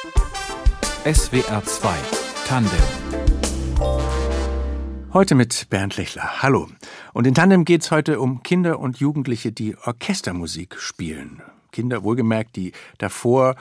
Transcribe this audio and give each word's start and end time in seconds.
SWR 0.00 1.62
2 1.62 1.94
Tandem 2.46 2.80
Heute 5.12 5.34
mit 5.34 5.66
Bernd 5.68 5.98
Lechler. 5.98 6.42
Hallo. 6.42 6.68
Und 7.12 7.26
in 7.26 7.34
Tandem 7.34 7.66
geht 7.66 7.82
es 7.82 7.90
heute 7.90 8.18
um 8.18 8.42
Kinder 8.42 8.78
und 8.78 8.98
Jugendliche, 8.98 9.52
die 9.52 9.76
Orchestermusik 9.76 10.76
spielen. 10.78 11.42
Kinder, 11.70 12.02
wohlgemerkt, 12.02 12.56
die 12.56 12.72
davor 12.96 13.56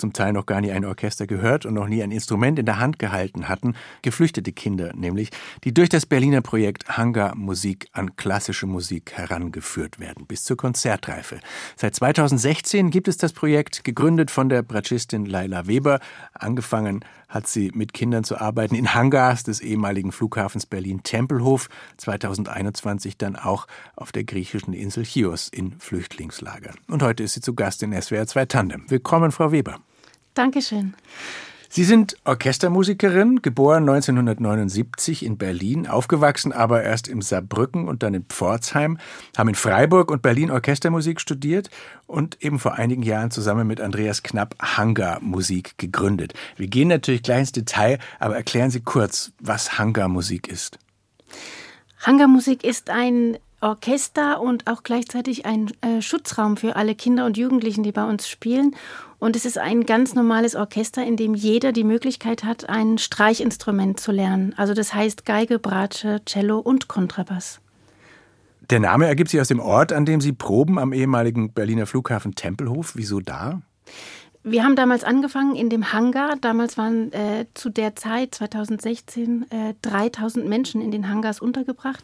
zum 0.00 0.12
Teil 0.12 0.32
noch 0.32 0.46
gar 0.46 0.60
nie 0.60 0.72
ein 0.72 0.84
Orchester 0.84 1.26
gehört 1.26 1.66
und 1.66 1.74
noch 1.74 1.86
nie 1.86 2.02
ein 2.02 2.10
Instrument 2.10 2.58
in 2.58 2.66
der 2.66 2.78
Hand 2.78 2.98
gehalten 2.98 3.48
hatten, 3.48 3.74
geflüchtete 4.02 4.52
Kinder 4.52 4.92
nämlich, 4.94 5.30
die 5.64 5.72
durch 5.72 5.88
das 5.88 6.06
Berliner 6.06 6.40
Projekt 6.40 6.88
Hangar 6.88 7.34
Musik 7.36 7.88
an 7.92 8.16
klassische 8.16 8.66
Musik 8.66 9.12
herangeführt 9.12 10.00
werden, 10.00 10.26
bis 10.26 10.44
zur 10.44 10.56
Konzertreife. 10.56 11.40
Seit 11.76 11.94
2016 11.94 12.90
gibt 12.90 13.08
es 13.08 13.16
das 13.16 13.32
Projekt, 13.32 13.84
gegründet 13.84 14.30
von 14.30 14.48
der 14.48 14.62
Bratschistin 14.62 15.26
Laila 15.26 15.66
Weber. 15.66 16.00
Angefangen 16.34 17.04
hat 17.28 17.46
sie 17.46 17.70
mit 17.74 17.92
Kindern 17.92 18.24
zu 18.24 18.38
arbeiten 18.38 18.74
in 18.74 18.92
Hangars 18.92 19.44
des 19.44 19.60
ehemaligen 19.60 20.12
Flughafens 20.12 20.66
Berlin-Tempelhof, 20.66 21.68
2021 21.96 23.16
dann 23.16 23.36
auch 23.36 23.66
auf 23.96 24.12
der 24.12 24.24
griechischen 24.24 24.74
Insel 24.74 25.04
Chios 25.04 25.48
in 25.48 25.78
Flüchtlingslagern. 25.78 26.74
Und 26.88 27.02
heute 27.02 27.22
ist 27.22 27.34
sie 27.34 27.40
zu 27.40 27.54
Gast 27.54 27.82
in 27.82 27.92
SWR 27.92 28.26
2 28.26 28.46
Tandem. 28.46 28.84
Willkommen, 28.88 29.30
Frau 29.30 29.52
Weber. 29.52 29.78
Dankeschön. 30.34 30.94
Sie 31.72 31.84
sind 31.84 32.16
Orchestermusikerin, 32.24 33.42
geboren 33.42 33.88
1979 33.88 35.24
in 35.24 35.38
Berlin, 35.38 35.86
aufgewachsen 35.86 36.52
aber 36.52 36.82
erst 36.82 37.06
im 37.06 37.22
Saarbrücken 37.22 37.86
und 37.86 38.02
dann 38.02 38.12
in 38.12 38.24
Pforzheim, 38.24 38.98
haben 39.38 39.50
in 39.50 39.54
Freiburg 39.54 40.10
und 40.10 40.20
Berlin 40.20 40.50
Orchestermusik 40.50 41.20
studiert 41.20 41.70
und 42.08 42.42
eben 42.42 42.58
vor 42.58 42.72
einigen 42.72 43.04
Jahren 43.04 43.30
zusammen 43.30 43.68
mit 43.68 43.80
Andreas 43.80 44.24
Knapp 44.24 44.56
Hangar 44.60 45.20
Musik 45.20 45.78
gegründet. 45.78 46.34
Wir 46.56 46.66
gehen 46.66 46.88
natürlich 46.88 47.22
gleich 47.22 47.38
ins 47.38 47.52
Detail, 47.52 48.00
aber 48.18 48.34
erklären 48.34 48.70
Sie 48.70 48.80
kurz, 48.80 49.30
was 49.38 49.78
Hangar 49.78 50.08
Musik 50.08 50.48
ist. 50.48 50.76
Hangar 52.00 52.26
Musik 52.26 52.64
ist 52.64 52.90
ein 52.90 53.38
Orchester 53.60 54.40
und 54.40 54.66
auch 54.66 54.82
gleichzeitig 54.82 55.46
ein 55.46 55.70
äh, 55.80 56.00
Schutzraum 56.00 56.56
für 56.56 56.76
alle 56.76 56.94
Kinder 56.94 57.26
und 57.26 57.36
Jugendlichen, 57.36 57.82
die 57.82 57.92
bei 57.92 58.04
uns 58.04 58.28
spielen. 58.28 58.74
Und 59.18 59.36
es 59.36 59.44
ist 59.44 59.58
ein 59.58 59.84
ganz 59.84 60.14
normales 60.14 60.56
Orchester, 60.56 61.04
in 61.04 61.16
dem 61.16 61.34
jeder 61.34 61.72
die 61.72 61.84
Möglichkeit 61.84 62.42
hat, 62.42 62.68
ein 62.68 62.96
Streichinstrument 62.96 64.00
zu 64.00 64.12
lernen. 64.12 64.54
Also 64.56 64.72
das 64.72 64.94
heißt 64.94 65.26
Geige, 65.26 65.58
Bratsche, 65.58 66.22
Cello 66.24 66.58
und 66.58 66.88
Kontrabass. 66.88 67.60
Der 68.70 68.80
Name 68.80 69.06
ergibt 69.06 69.30
sich 69.30 69.40
aus 69.40 69.48
dem 69.48 69.60
Ort, 69.60 69.92
an 69.92 70.06
dem 70.06 70.20
Sie 70.20 70.32
proben, 70.32 70.78
am 70.78 70.92
ehemaligen 70.92 71.52
Berliner 71.52 71.86
Flughafen 71.86 72.34
Tempelhof. 72.34 72.92
Wieso 72.94 73.20
da? 73.20 73.60
Wir 74.42 74.64
haben 74.64 74.74
damals 74.74 75.04
angefangen 75.04 75.54
in 75.54 75.68
dem 75.68 75.92
Hangar. 75.92 76.36
Damals 76.40 76.78
waren 76.78 77.12
äh, 77.12 77.44
zu 77.52 77.68
der 77.68 77.94
Zeit, 77.94 78.34
2016, 78.34 79.50
äh, 79.50 79.74
3000 79.82 80.48
Menschen 80.48 80.80
in 80.80 80.90
den 80.90 81.10
Hangars 81.10 81.40
untergebracht. 81.40 82.02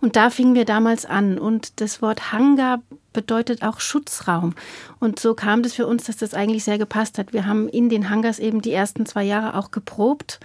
Und 0.00 0.16
da 0.16 0.30
fingen 0.30 0.56
wir 0.56 0.64
damals 0.64 1.06
an. 1.06 1.38
Und 1.38 1.80
das 1.80 2.02
Wort 2.02 2.32
Hangar 2.32 2.82
bedeutet 3.12 3.62
auch 3.62 3.78
Schutzraum. 3.78 4.54
Und 4.98 5.20
so 5.20 5.34
kam 5.34 5.62
das 5.62 5.74
für 5.74 5.86
uns, 5.86 6.04
dass 6.04 6.16
das 6.16 6.34
eigentlich 6.34 6.64
sehr 6.64 6.78
gepasst 6.78 7.18
hat. 7.18 7.32
Wir 7.32 7.46
haben 7.46 7.68
in 7.68 7.88
den 7.88 8.10
Hangars 8.10 8.40
eben 8.40 8.62
die 8.62 8.72
ersten 8.72 9.06
zwei 9.06 9.22
Jahre 9.22 9.56
auch 9.56 9.70
geprobt. 9.70 10.40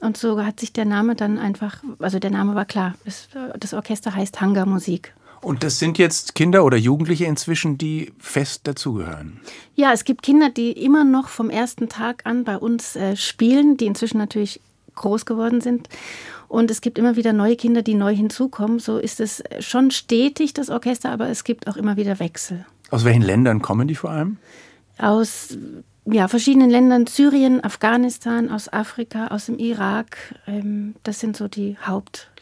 Und 0.00 0.16
so 0.16 0.44
hat 0.44 0.60
sich 0.60 0.72
der 0.72 0.84
Name 0.84 1.16
dann 1.16 1.38
einfach, 1.38 1.82
also 1.98 2.20
der 2.20 2.30
Name 2.30 2.54
war 2.54 2.66
klar. 2.66 2.94
Das 3.58 3.74
Orchester 3.74 4.14
heißt 4.14 4.40
Hangarmusik. 4.40 5.12
Und 5.44 5.62
das 5.62 5.78
sind 5.78 5.98
jetzt 5.98 6.34
Kinder 6.34 6.64
oder 6.64 6.76
Jugendliche 6.76 7.26
inzwischen, 7.26 7.76
die 7.76 8.12
fest 8.18 8.62
dazugehören? 8.64 9.40
Ja, 9.74 9.92
es 9.92 10.04
gibt 10.04 10.22
Kinder, 10.22 10.48
die 10.48 10.72
immer 10.72 11.04
noch 11.04 11.28
vom 11.28 11.50
ersten 11.50 11.88
Tag 11.88 12.22
an 12.24 12.44
bei 12.44 12.56
uns 12.56 12.96
äh, 12.96 13.14
spielen, 13.14 13.76
die 13.76 13.86
inzwischen 13.86 14.18
natürlich 14.18 14.60
groß 14.94 15.26
geworden 15.26 15.60
sind. 15.60 15.88
Und 16.48 16.70
es 16.70 16.80
gibt 16.80 16.98
immer 16.98 17.16
wieder 17.16 17.32
neue 17.32 17.56
Kinder, 17.56 17.82
die 17.82 17.94
neu 17.94 18.14
hinzukommen. 18.14 18.78
So 18.78 18.98
ist 18.98 19.20
es 19.20 19.42
schon 19.60 19.90
stetig, 19.90 20.54
das 20.54 20.70
Orchester, 20.70 21.10
aber 21.10 21.28
es 21.28 21.44
gibt 21.44 21.68
auch 21.68 21.76
immer 21.76 21.96
wieder 21.96 22.20
Wechsel. 22.20 22.64
Aus 22.90 23.04
welchen 23.04 23.22
Ländern 23.22 23.60
kommen 23.60 23.88
die 23.88 23.96
vor 23.96 24.10
allem? 24.10 24.38
Aus 24.98 25.58
ja, 26.06 26.28
verschiedenen 26.28 26.70
Ländern, 26.70 27.06
Syrien, 27.06 27.64
Afghanistan, 27.64 28.50
aus 28.50 28.72
Afrika, 28.72 29.28
aus 29.28 29.46
dem 29.46 29.58
Irak. 29.58 30.16
Ähm, 30.46 30.94
das 31.02 31.20
sind 31.20 31.36
so 31.36 31.48
die 31.48 31.76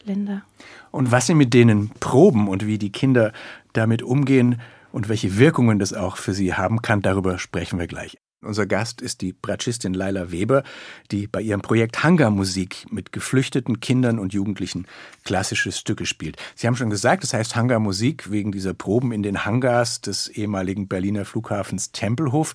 Hauptländer. 0.02 0.42
Und 0.90 1.12
was 1.12 1.26
Sie 1.26 1.34
mit 1.34 1.54
denen 1.54 1.90
proben 2.00 2.48
und 2.48 2.66
wie 2.66 2.78
die 2.78 2.92
Kinder 2.92 3.32
damit 3.72 4.02
umgehen 4.02 4.60
und 4.90 5.08
welche 5.08 5.38
Wirkungen 5.38 5.78
das 5.78 5.92
auch 5.92 6.16
für 6.16 6.34
sie 6.34 6.54
haben 6.54 6.82
kann, 6.82 7.02
darüber 7.02 7.38
sprechen 7.38 7.78
wir 7.78 7.86
gleich. 7.86 8.18
Unser 8.44 8.66
Gast 8.66 9.00
ist 9.00 9.20
die 9.20 9.32
Bratschistin 9.32 9.94
Laila 9.94 10.32
Weber, 10.32 10.64
die 11.12 11.28
bei 11.28 11.40
ihrem 11.40 11.62
Projekt 11.62 12.02
Hangar 12.02 12.30
Musik 12.30 12.86
mit 12.90 13.12
geflüchteten 13.12 13.78
Kindern 13.78 14.18
und 14.18 14.32
Jugendlichen 14.32 14.86
klassische 15.22 15.70
Stücke 15.70 16.06
spielt. 16.06 16.36
Sie 16.56 16.66
haben 16.66 16.74
schon 16.74 16.90
gesagt, 16.90 17.22
das 17.22 17.34
heißt 17.34 17.54
Hangar 17.54 17.78
Musik 17.78 18.32
wegen 18.32 18.50
dieser 18.50 18.74
Proben 18.74 19.12
in 19.12 19.22
den 19.22 19.44
Hangars 19.44 20.00
des 20.00 20.26
ehemaligen 20.26 20.88
Berliner 20.88 21.24
Flughafens 21.24 21.92
Tempelhof. 21.92 22.54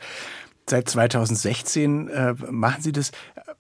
Seit 0.70 0.90
2016 0.90 2.10
äh, 2.10 2.34
machen 2.52 2.82
Sie 2.82 2.92
das. 2.92 3.12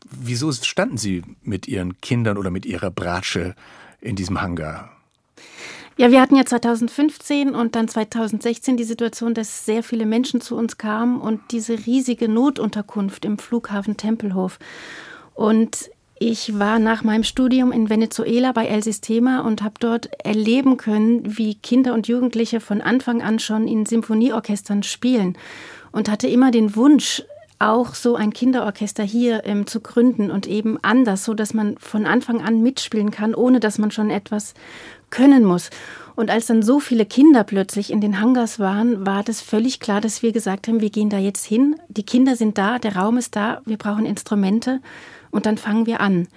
Wieso 0.09 0.51
standen 0.51 0.97
Sie 0.97 1.23
mit 1.41 1.67
Ihren 1.67 2.01
Kindern 2.01 2.37
oder 2.37 2.51
mit 2.51 2.65
Ihrer 2.65 2.91
Bratsche 2.91 3.55
in 4.01 4.17
diesem 4.17 4.41
Hangar? 4.41 4.91
Ja, 5.95 6.11
wir 6.11 6.21
hatten 6.21 6.35
ja 6.35 6.45
2015 6.45 7.55
und 7.55 7.75
dann 7.75 7.87
2016 7.87 8.77
die 8.77 8.83
Situation, 8.83 9.33
dass 9.33 9.65
sehr 9.65 9.83
viele 9.83 10.05
Menschen 10.05 10.41
zu 10.41 10.55
uns 10.55 10.77
kamen 10.77 11.19
und 11.19 11.39
diese 11.51 11.85
riesige 11.87 12.27
Notunterkunft 12.27 13.25
im 13.25 13.39
Flughafen 13.39 13.97
Tempelhof. 13.97 14.59
Und 15.33 15.89
ich 16.19 16.59
war 16.59 16.77
nach 16.77 17.03
meinem 17.03 17.23
Studium 17.23 17.71
in 17.71 17.89
Venezuela 17.89 18.51
bei 18.51 18.67
El 18.67 18.83
Sistema 18.83 19.41
und 19.41 19.63
habe 19.63 19.75
dort 19.79 20.09
erleben 20.25 20.77
können, 20.77 21.37
wie 21.37 21.55
Kinder 21.55 21.93
und 21.93 22.07
Jugendliche 22.07 22.59
von 22.59 22.81
Anfang 22.81 23.21
an 23.21 23.39
schon 23.39 23.67
in 23.67 23.85
Symphonieorchestern 23.85 24.83
spielen 24.83 25.37
und 25.97 26.11
hatte 26.11 26.27
immer 26.27 26.51
den 26.51 26.75
Wunsch, 26.75 27.23
auch 27.57 27.95
so 27.95 28.15
ein 28.15 28.31
Kinderorchester 28.31 29.03
hier 29.03 29.41
ähm, 29.45 29.65
zu 29.65 29.81
gründen 29.81 30.29
und 30.29 30.45
eben 30.45 30.77
anders, 30.83 31.25
so 31.25 31.33
dass 31.33 31.55
man 31.55 31.75
von 31.79 32.05
Anfang 32.05 32.43
an 32.43 32.61
mitspielen 32.61 33.09
kann, 33.09 33.33
ohne 33.33 33.59
dass 33.59 33.79
man 33.79 33.89
schon 33.89 34.11
etwas 34.11 34.53
können 35.09 35.43
muss. 35.43 35.71
Und 36.15 36.29
als 36.29 36.45
dann 36.45 36.61
so 36.61 36.79
viele 36.79 37.07
Kinder 37.07 37.43
plötzlich 37.43 37.91
in 37.91 37.99
den 37.99 38.21
Hangars 38.21 38.59
waren, 38.59 39.07
war 39.07 39.23
das 39.23 39.41
völlig 39.41 39.79
klar, 39.79 39.99
dass 39.99 40.21
wir 40.21 40.33
gesagt 40.33 40.67
haben, 40.67 40.81
wir 40.81 40.91
gehen 40.91 41.09
da 41.09 41.17
jetzt 41.17 41.45
hin. 41.45 41.75
Die 41.87 42.05
Kinder 42.05 42.35
sind 42.35 42.59
da, 42.59 42.77
der 42.77 42.95
Raum 42.95 43.17
ist 43.17 43.35
da, 43.35 43.61
wir 43.65 43.77
brauchen 43.77 44.05
Instrumente 44.05 44.81
und 45.31 45.47
dann 45.47 45.57
fangen 45.57 45.87
wir 45.87 45.99
an. 45.99 46.27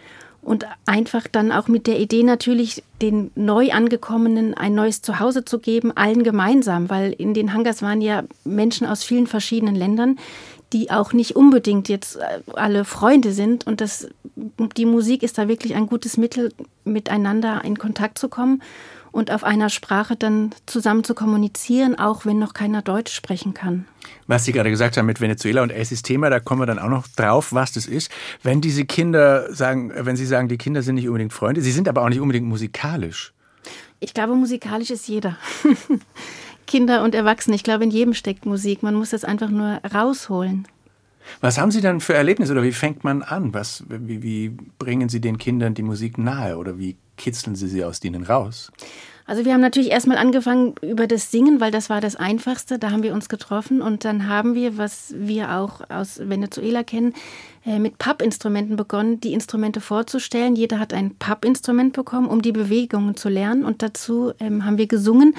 Und 0.43 0.67
einfach 0.87 1.27
dann 1.31 1.53
auch 1.53 1.69
mit 1.69 1.87
der 1.87 2.01
Idee 2.01 2.23
natürlich, 2.23 2.83
den 3.03 3.31
neu 3.35 3.73
angekommenen 3.73 4.55
ein 4.55 4.75
neues 4.75 5.03
Zuhause 5.03 5.45
zu 5.45 5.59
geben, 5.59 5.95
allen 5.97 6.23
gemeinsam, 6.23 6.89
weil 6.89 7.13
in 7.13 7.35
den 7.35 7.53
Hangars 7.53 7.83
waren 7.83 8.01
ja 8.01 8.25
Menschen 8.45 8.87
aus 8.87 9.05
vielen 9.05 9.27
verschiedenen 9.27 9.75
Ländern, 9.75 10.19
die 10.73 10.91
auch 10.91 11.13
nicht 11.13 11.37
unbedingt 11.37 11.89
jetzt 11.89 12.17
äh, 12.17 12.41
alle 12.55 12.85
Freunde 12.85 13.33
sind. 13.33 13.67
Und 13.67 13.81
das, 13.81 14.09
die 14.77 14.87
Musik 14.87 15.23
ist 15.23 15.37
da 15.37 15.49
wirklich 15.49 15.75
ein 15.75 15.87
gutes 15.87 16.17
Mittel, 16.17 16.53
miteinander 16.85 17.63
in 17.65 17.79
Kontakt 17.79 18.19
zu 18.19 18.29
kommen 18.29 18.63
und 19.13 19.31
auf 19.31 19.45
einer 19.45 19.69
Sprache 19.69 20.17
dann 20.17 20.51
zusammen 20.67 21.05
zu 21.05 21.15
kommunizieren, 21.15 21.99
auch 21.99 22.27
wenn 22.27 22.39
noch 22.39 22.55
keiner 22.55 22.83
Deutsch 22.83 23.13
sprechen 23.13 23.55
kann. 23.55 23.87
Was 24.27 24.45
Sie 24.45 24.53
gerade 24.53 24.71
gesagt 24.71 24.97
haben 24.97 25.07
mit 25.07 25.21
Venezuela 25.21 25.63
und 25.63 25.71
El 25.71 25.85
Sistema, 25.85 26.31
da 26.31 26.41
kommen 26.41 26.63
wir 26.63 26.67
dann 26.67 26.79
auch 26.79 26.89
noch 26.89 27.07
drauf, 27.09 27.53
was 27.53 27.73
das 27.73 27.87
ist. 27.87 28.11
Wenn 28.43 28.61
diese 28.61 28.85
Kinder 28.85 29.53
sagen, 29.53 29.93
wenn 29.95 30.17
Sie 30.17 30.27
sagen, 30.27 30.49
die 30.49 30.59
Kinder 30.59 30.83
sind 30.83 30.95
nicht 30.97 31.09
unbedingt 31.09 31.33
Freunde, 31.33 31.61
sie 31.61 31.73
sind 31.73 31.89
aber 31.89 32.03
auch 32.03 32.09
nicht 32.09 32.21
unbedingt 32.21 32.47
musikalisch. 32.47 33.33
Ich 34.01 34.15
glaube, 34.15 34.35
musikalisch 34.35 34.91
ist 34.91 35.09
jeder. 35.09 35.37
Kinder 36.67 37.03
und 37.03 37.15
Erwachsene. 37.15 37.57
Ich 37.57 37.65
glaube, 37.65 37.85
in 37.85 37.91
jedem 37.91 38.15
steckt 38.15 38.47
Musik. 38.47 38.83
Man 38.83 38.95
muss 38.95 39.11
das 39.11 39.25
einfach 39.25 39.51
nur 39.51 39.81
rausholen. 39.93 40.67
Was 41.41 41.59
haben 41.59 41.71
Sie 41.71 41.81
dann 41.81 42.01
für 42.01 42.15
Erlebnisse 42.15 42.53
oder 42.53 42.63
wie 42.63 42.73
fängt 42.73 43.05
man 43.05 43.23
an? 43.23 43.55
Was, 43.55 43.85
wie, 43.89 44.23
wie 44.23 44.49
bringen 44.79 45.09
Sie 45.09 45.21
den 45.21 45.39
Kindern 45.39 45.75
die 45.75 45.83
Musik 45.83 46.19
nahe 46.19 46.57
oder 46.57 46.79
wie 46.79 46.97
kitzeln 47.17 47.57
Sie 47.57 47.69
sie 47.69 47.85
aus 47.85 48.01
denen 48.01 48.25
raus? 48.25 48.73
Also 49.31 49.45
wir 49.45 49.53
haben 49.53 49.61
natürlich 49.61 49.93
erstmal 49.93 50.19
angefangen 50.19 50.75
über 50.83 51.07
das 51.07 51.31
Singen, 51.31 51.61
weil 51.61 51.71
das 51.71 51.89
war 51.89 52.01
das 52.01 52.17
Einfachste. 52.17 52.81
Da 52.81 52.91
haben 52.91 53.05
wir 53.05 53.15
uns 53.15 53.29
getroffen 53.29 53.81
und 53.81 54.05
dann 54.05 54.27
haben 54.27 54.57
wir, 54.57 54.77
was 54.77 55.15
wir 55.17 55.53
auch 55.53 55.89
aus 55.89 56.19
Venezuela 56.19 56.83
kennen, 56.83 57.15
äh, 57.65 57.79
mit 57.79 57.99
Pappinstrumenten 57.99 58.75
begonnen, 58.75 59.21
die 59.21 59.33
Instrumente 59.33 59.81
vorzustellen. 59.81 60.57
Jeder 60.57 60.81
hat 60.81 60.93
ein 60.93 61.15
Pappinstrument 61.15 61.93
bekommen, 61.93 62.27
um 62.27 62.43
die 62.43 62.51
Bewegungen 62.51 63.15
zu 63.15 63.29
lernen 63.29 63.65
und 63.65 63.83
dazu 63.83 64.33
ähm, 64.41 64.65
haben 64.65 64.79
wir 64.79 64.89
gesungen. 64.89 65.37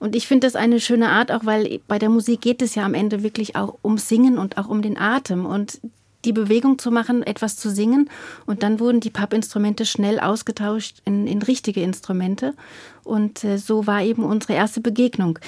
Und 0.00 0.14
ich 0.14 0.28
finde 0.28 0.46
das 0.46 0.54
eine 0.54 0.78
schöne 0.78 1.08
Art, 1.08 1.32
auch 1.32 1.46
weil 1.46 1.80
bei 1.88 1.98
der 1.98 2.10
Musik 2.10 2.42
geht 2.42 2.60
es 2.60 2.74
ja 2.74 2.84
am 2.84 2.92
Ende 2.92 3.22
wirklich 3.22 3.56
auch 3.56 3.78
um 3.80 3.96
Singen 3.96 4.36
und 4.36 4.58
auch 4.58 4.68
um 4.68 4.82
den 4.82 4.98
Atem. 4.98 5.46
Und 5.46 5.80
die 6.24 6.32
Bewegung 6.32 6.78
zu 6.78 6.90
machen, 6.90 7.22
etwas 7.22 7.56
zu 7.56 7.70
singen. 7.70 8.10
Und 8.46 8.62
dann 8.62 8.80
wurden 8.80 9.00
die 9.00 9.10
Pappinstrumente 9.10 9.86
schnell 9.86 10.20
ausgetauscht 10.20 11.00
in, 11.04 11.26
in 11.26 11.42
richtige 11.42 11.82
Instrumente. 11.82 12.54
Und 13.04 13.44
äh, 13.44 13.58
so 13.58 13.86
war 13.86 14.02
eben 14.02 14.24
unsere 14.24 14.54
erste 14.54 14.80
Begegnung. 14.80 15.38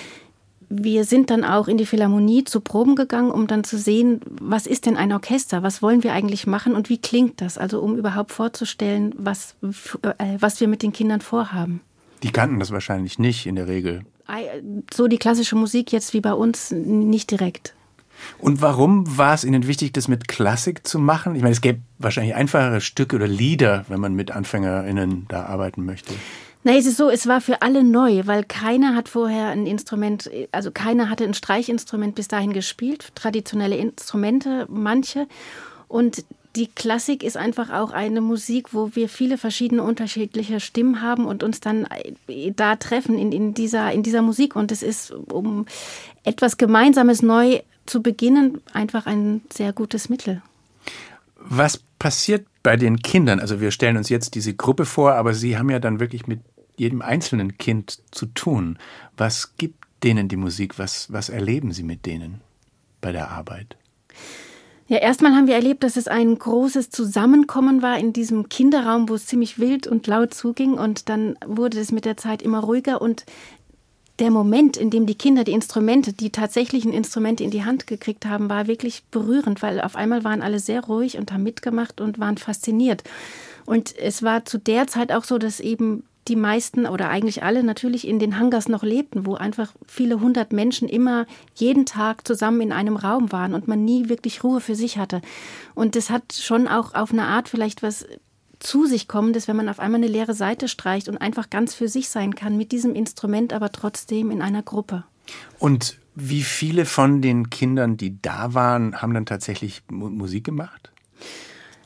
wir 0.74 1.04
sind 1.04 1.28
dann 1.28 1.44
auch 1.44 1.68
in 1.68 1.76
die 1.76 1.84
Philharmonie 1.84 2.44
zu 2.44 2.60
Proben 2.60 2.96
gegangen, 2.96 3.30
um 3.30 3.46
dann 3.46 3.62
zu 3.62 3.76
sehen, 3.76 4.20
was 4.26 4.66
ist 4.66 4.86
denn 4.86 4.96
ein 4.96 5.12
Orchester, 5.12 5.62
was 5.62 5.82
wollen 5.82 6.02
wir 6.02 6.14
eigentlich 6.14 6.46
machen 6.46 6.74
und 6.74 6.88
wie 6.88 6.98
klingt 6.98 7.42
das, 7.42 7.58
also 7.58 7.80
um 7.80 7.96
überhaupt 7.96 8.32
vorzustellen, 8.32 9.14
was, 9.18 9.54
äh, 10.02 10.36
was 10.40 10.60
wir 10.60 10.68
mit 10.68 10.82
den 10.82 10.92
Kindern 10.92 11.20
vorhaben. 11.20 11.82
Die 12.22 12.30
kannten 12.30 12.58
das 12.58 12.70
wahrscheinlich 12.70 13.18
nicht 13.18 13.46
in 13.46 13.56
der 13.56 13.68
Regel. 13.68 14.04
So 14.94 15.08
die 15.08 15.18
klassische 15.18 15.56
Musik 15.56 15.92
jetzt 15.92 16.14
wie 16.14 16.20
bei 16.20 16.32
uns 16.32 16.70
nicht 16.70 17.30
direkt. 17.30 17.74
Und 18.38 18.60
warum 18.62 19.18
war 19.18 19.34
es 19.34 19.44
Ihnen 19.44 19.66
wichtig, 19.66 19.92
das 19.92 20.08
mit 20.08 20.28
Klassik 20.28 20.86
zu 20.86 20.98
machen? 20.98 21.34
Ich 21.34 21.42
meine, 21.42 21.52
es 21.52 21.60
gäbe 21.60 21.80
wahrscheinlich 21.98 22.34
einfachere 22.34 22.80
Stücke 22.80 23.16
oder 23.16 23.28
Lieder, 23.28 23.84
wenn 23.88 24.00
man 24.00 24.14
mit 24.14 24.30
AnfängerInnen 24.30 25.26
da 25.28 25.46
arbeiten 25.46 25.84
möchte. 25.84 26.14
Na, 26.64 26.76
es 26.76 26.86
ist 26.86 26.96
so, 26.96 27.10
es 27.10 27.26
war 27.26 27.40
für 27.40 27.62
alle 27.62 27.82
neu, 27.82 28.22
weil 28.26 28.44
keiner 28.44 28.94
hat 28.94 29.08
vorher 29.08 29.48
ein 29.48 29.66
Instrument, 29.66 30.30
also 30.52 30.70
keiner 30.70 31.10
hatte 31.10 31.24
ein 31.24 31.34
Streichinstrument 31.34 32.14
bis 32.14 32.28
dahin 32.28 32.52
gespielt, 32.52 33.12
traditionelle 33.16 33.76
Instrumente, 33.76 34.66
manche. 34.68 35.26
Und 35.88 36.24
die 36.54 36.68
Klassik 36.68 37.22
ist 37.22 37.36
einfach 37.36 37.70
auch 37.70 37.92
eine 37.92 38.20
Musik, 38.20 38.74
wo 38.74 38.94
wir 38.94 39.08
viele 39.08 39.38
verschiedene 39.38 39.82
unterschiedliche 39.82 40.60
Stimmen 40.60 41.00
haben 41.00 41.26
und 41.26 41.42
uns 41.42 41.60
dann 41.60 41.86
äh, 42.28 42.52
da 42.52 42.76
treffen 42.76 43.18
in, 43.18 43.32
in, 43.32 43.54
dieser, 43.54 43.90
in 43.92 44.02
dieser 44.02 44.22
Musik. 44.22 44.54
Und 44.54 44.70
es 44.70 44.82
ist, 44.82 45.12
um 45.12 45.66
etwas 46.24 46.58
Gemeinsames 46.58 47.22
neu 47.22 47.60
zu 47.92 48.02
beginnen, 48.02 48.62
einfach 48.72 49.04
ein 49.04 49.42
sehr 49.52 49.74
gutes 49.74 50.08
Mittel. 50.08 50.40
Was 51.36 51.78
passiert 51.98 52.46
bei 52.62 52.76
den 52.76 53.00
Kindern? 53.00 53.38
Also 53.38 53.60
wir 53.60 53.70
stellen 53.70 53.98
uns 53.98 54.08
jetzt 54.08 54.34
diese 54.34 54.54
Gruppe 54.54 54.86
vor, 54.86 55.12
aber 55.12 55.34
Sie 55.34 55.58
haben 55.58 55.68
ja 55.68 55.78
dann 55.78 56.00
wirklich 56.00 56.26
mit 56.26 56.40
jedem 56.76 57.02
einzelnen 57.02 57.58
Kind 57.58 58.00
zu 58.10 58.26
tun. 58.26 58.78
Was 59.16 59.56
gibt 59.58 59.84
denen 60.02 60.28
die 60.28 60.36
Musik? 60.36 60.78
Was, 60.78 61.12
was 61.12 61.28
erleben 61.28 61.72
Sie 61.72 61.82
mit 61.82 62.06
denen 62.06 62.40
bei 63.02 63.12
der 63.12 63.30
Arbeit? 63.30 63.76
Ja, 64.88 64.98
erstmal 64.98 65.32
haben 65.32 65.46
wir 65.46 65.54
erlebt, 65.54 65.84
dass 65.84 65.96
es 65.96 66.08
ein 66.08 66.38
großes 66.38 66.90
Zusammenkommen 66.90 67.82
war 67.82 67.98
in 67.98 68.12
diesem 68.12 68.48
Kinderraum, 68.48 69.08
wo 69.08 69.14
es 69.14 69.26
ziemlich 69.26 69.58
wild 69.58 69.86
und 69.86 70.06
laut 70.06 70.34
zuging. 70.34 70.74
Und 70.74 71.08
dann 71.08 71.36
wurde 71.46 71.78
es 71.78 71.92
mit 71.92 72.04
der 72.04 72.16
Zeit 72.16 72.42
immer 72.42 72.60
ruhiger. 72.60 73.02
Und 73.02 73.24
der 74.22 74.30
Moment, 74.30 74.76
in 74.76 74.90
dem 74.90 75.04
die 75.04 75.16
Kinder 75.16 75.42
die 75.42 75.50
Instrumente, 75.50 76.12
die 76.12 76.30
tatsächlichen 76.30 76.92
Instrumente 76.92 77.42
in 77.42 77.50
die 77.50 77.64
Hand 77.64 77.88
gekriegt 77.88 78.24
haben, 78.24 78.48
war 78.48 78.68
wirklich 78.68 79.02
berührend, 79.10 79.62
weil 79.62 79.80
auf 79.80 79.96
einmal 79.96 80.22
waren 80.22 80.42
alle 80.42 80.60
sehr 80.60 80.84
ruhig 80.84 81.18
und 81.18 81.32
haben 81.32 81.42
mitgemacht 81.42 82.00
und 82.00 82.20
waren 82.20 82.38
fasziniert. 82.38 83.02
Und 83.66 83.98
es 83.98 84.22
war 84.22 84.44
zu 84.44 84.58
der 84.58 84.86
Zeit 84.86 85.10
auch 85.10 85.24
so, 85.24 85.38
dass 85.38 85.58
eben 85.58 86.04
die 86.28 86.36
meisten 86.36 86.86
oder 86.86 87.08
eigentlich 87.08 87.42
alle 87.42 87.64
natürlich 87.64 88.06
in 88.06 88.20
den 88.20 88.38
Hangars 88.38 88.68
noch 88.68 88.84
lebten, 88.84 89.26
wo 89.26 89.34
einfach 89.34 89.72
viele 89.88 90.20
hundert 90.20 90.52
Menschen 90.52 90.88
immer 90.88 91.26
jeden 91.56 91.84
Tag 91.84 92.24
zusammen 92.24 92.60
in 92.60 92.70
einem 92.70 92.94
Raum 92.94 93.32
waren 93.32 93.54
und 93.54 93.66
man 93.66 93.84
nie 93.84 94.08
wirklich 94.08 94.44
Ruhe 94.44 94.60
für 94.60 94.76
sich 94.76 94.98
hatte. 94.98 95.20
Und 95.74 95.96
das 95.96 96.10
hat 96.10 96.32
schon 96.32 96.68
auch 96.68 96.94
auf 96.94 97.12
eine 97.12 97.24
Art 97.24 97.48
vielleicht 97.48 97.82
was 97.82 98.06
zu 98.62 98.86
sich 98.86 99.08
kommendes, 99.08 99.48
wenn 99.48 99.56
man 99.56 99.68
auf 99.68 99.80
einmal 99.80 100.00
eine 100.00 100.10
leere 100.10 100.34
Seite 100.34 100.68
streicht 100.68 101.08
und 101.08 101.18
einfach 101.18 101.50
ganz 101.50 101.74
für 101.74 101.88
sich 101.88 102.08
sein 102.08 102.34
kann 102.34 102.56
mit 102.56 102.72
diesem 102.72 102.94
Instrument, 102.94 103.52
aber 103.52 103.72
trotzdem 103.72 104.30
in 104.30 104.42
einer 104.42 104.62
Gruppe. 104.62 105.04
Und 105.58 105.98
wie 106.14 106.42
viele 106.42 106.84
von 106.84 107.22
den 107.22 107.50
Kindern, 107.50 107.96
die 107.96 108.20
da 108.20 108.54
waren, 108.54 109.00
haben 109.00 109.14
dann 109.14 109.26
tatsächlich 109.26 109.82
Musik 109.90 110.44
gemacht? 110.44 110.92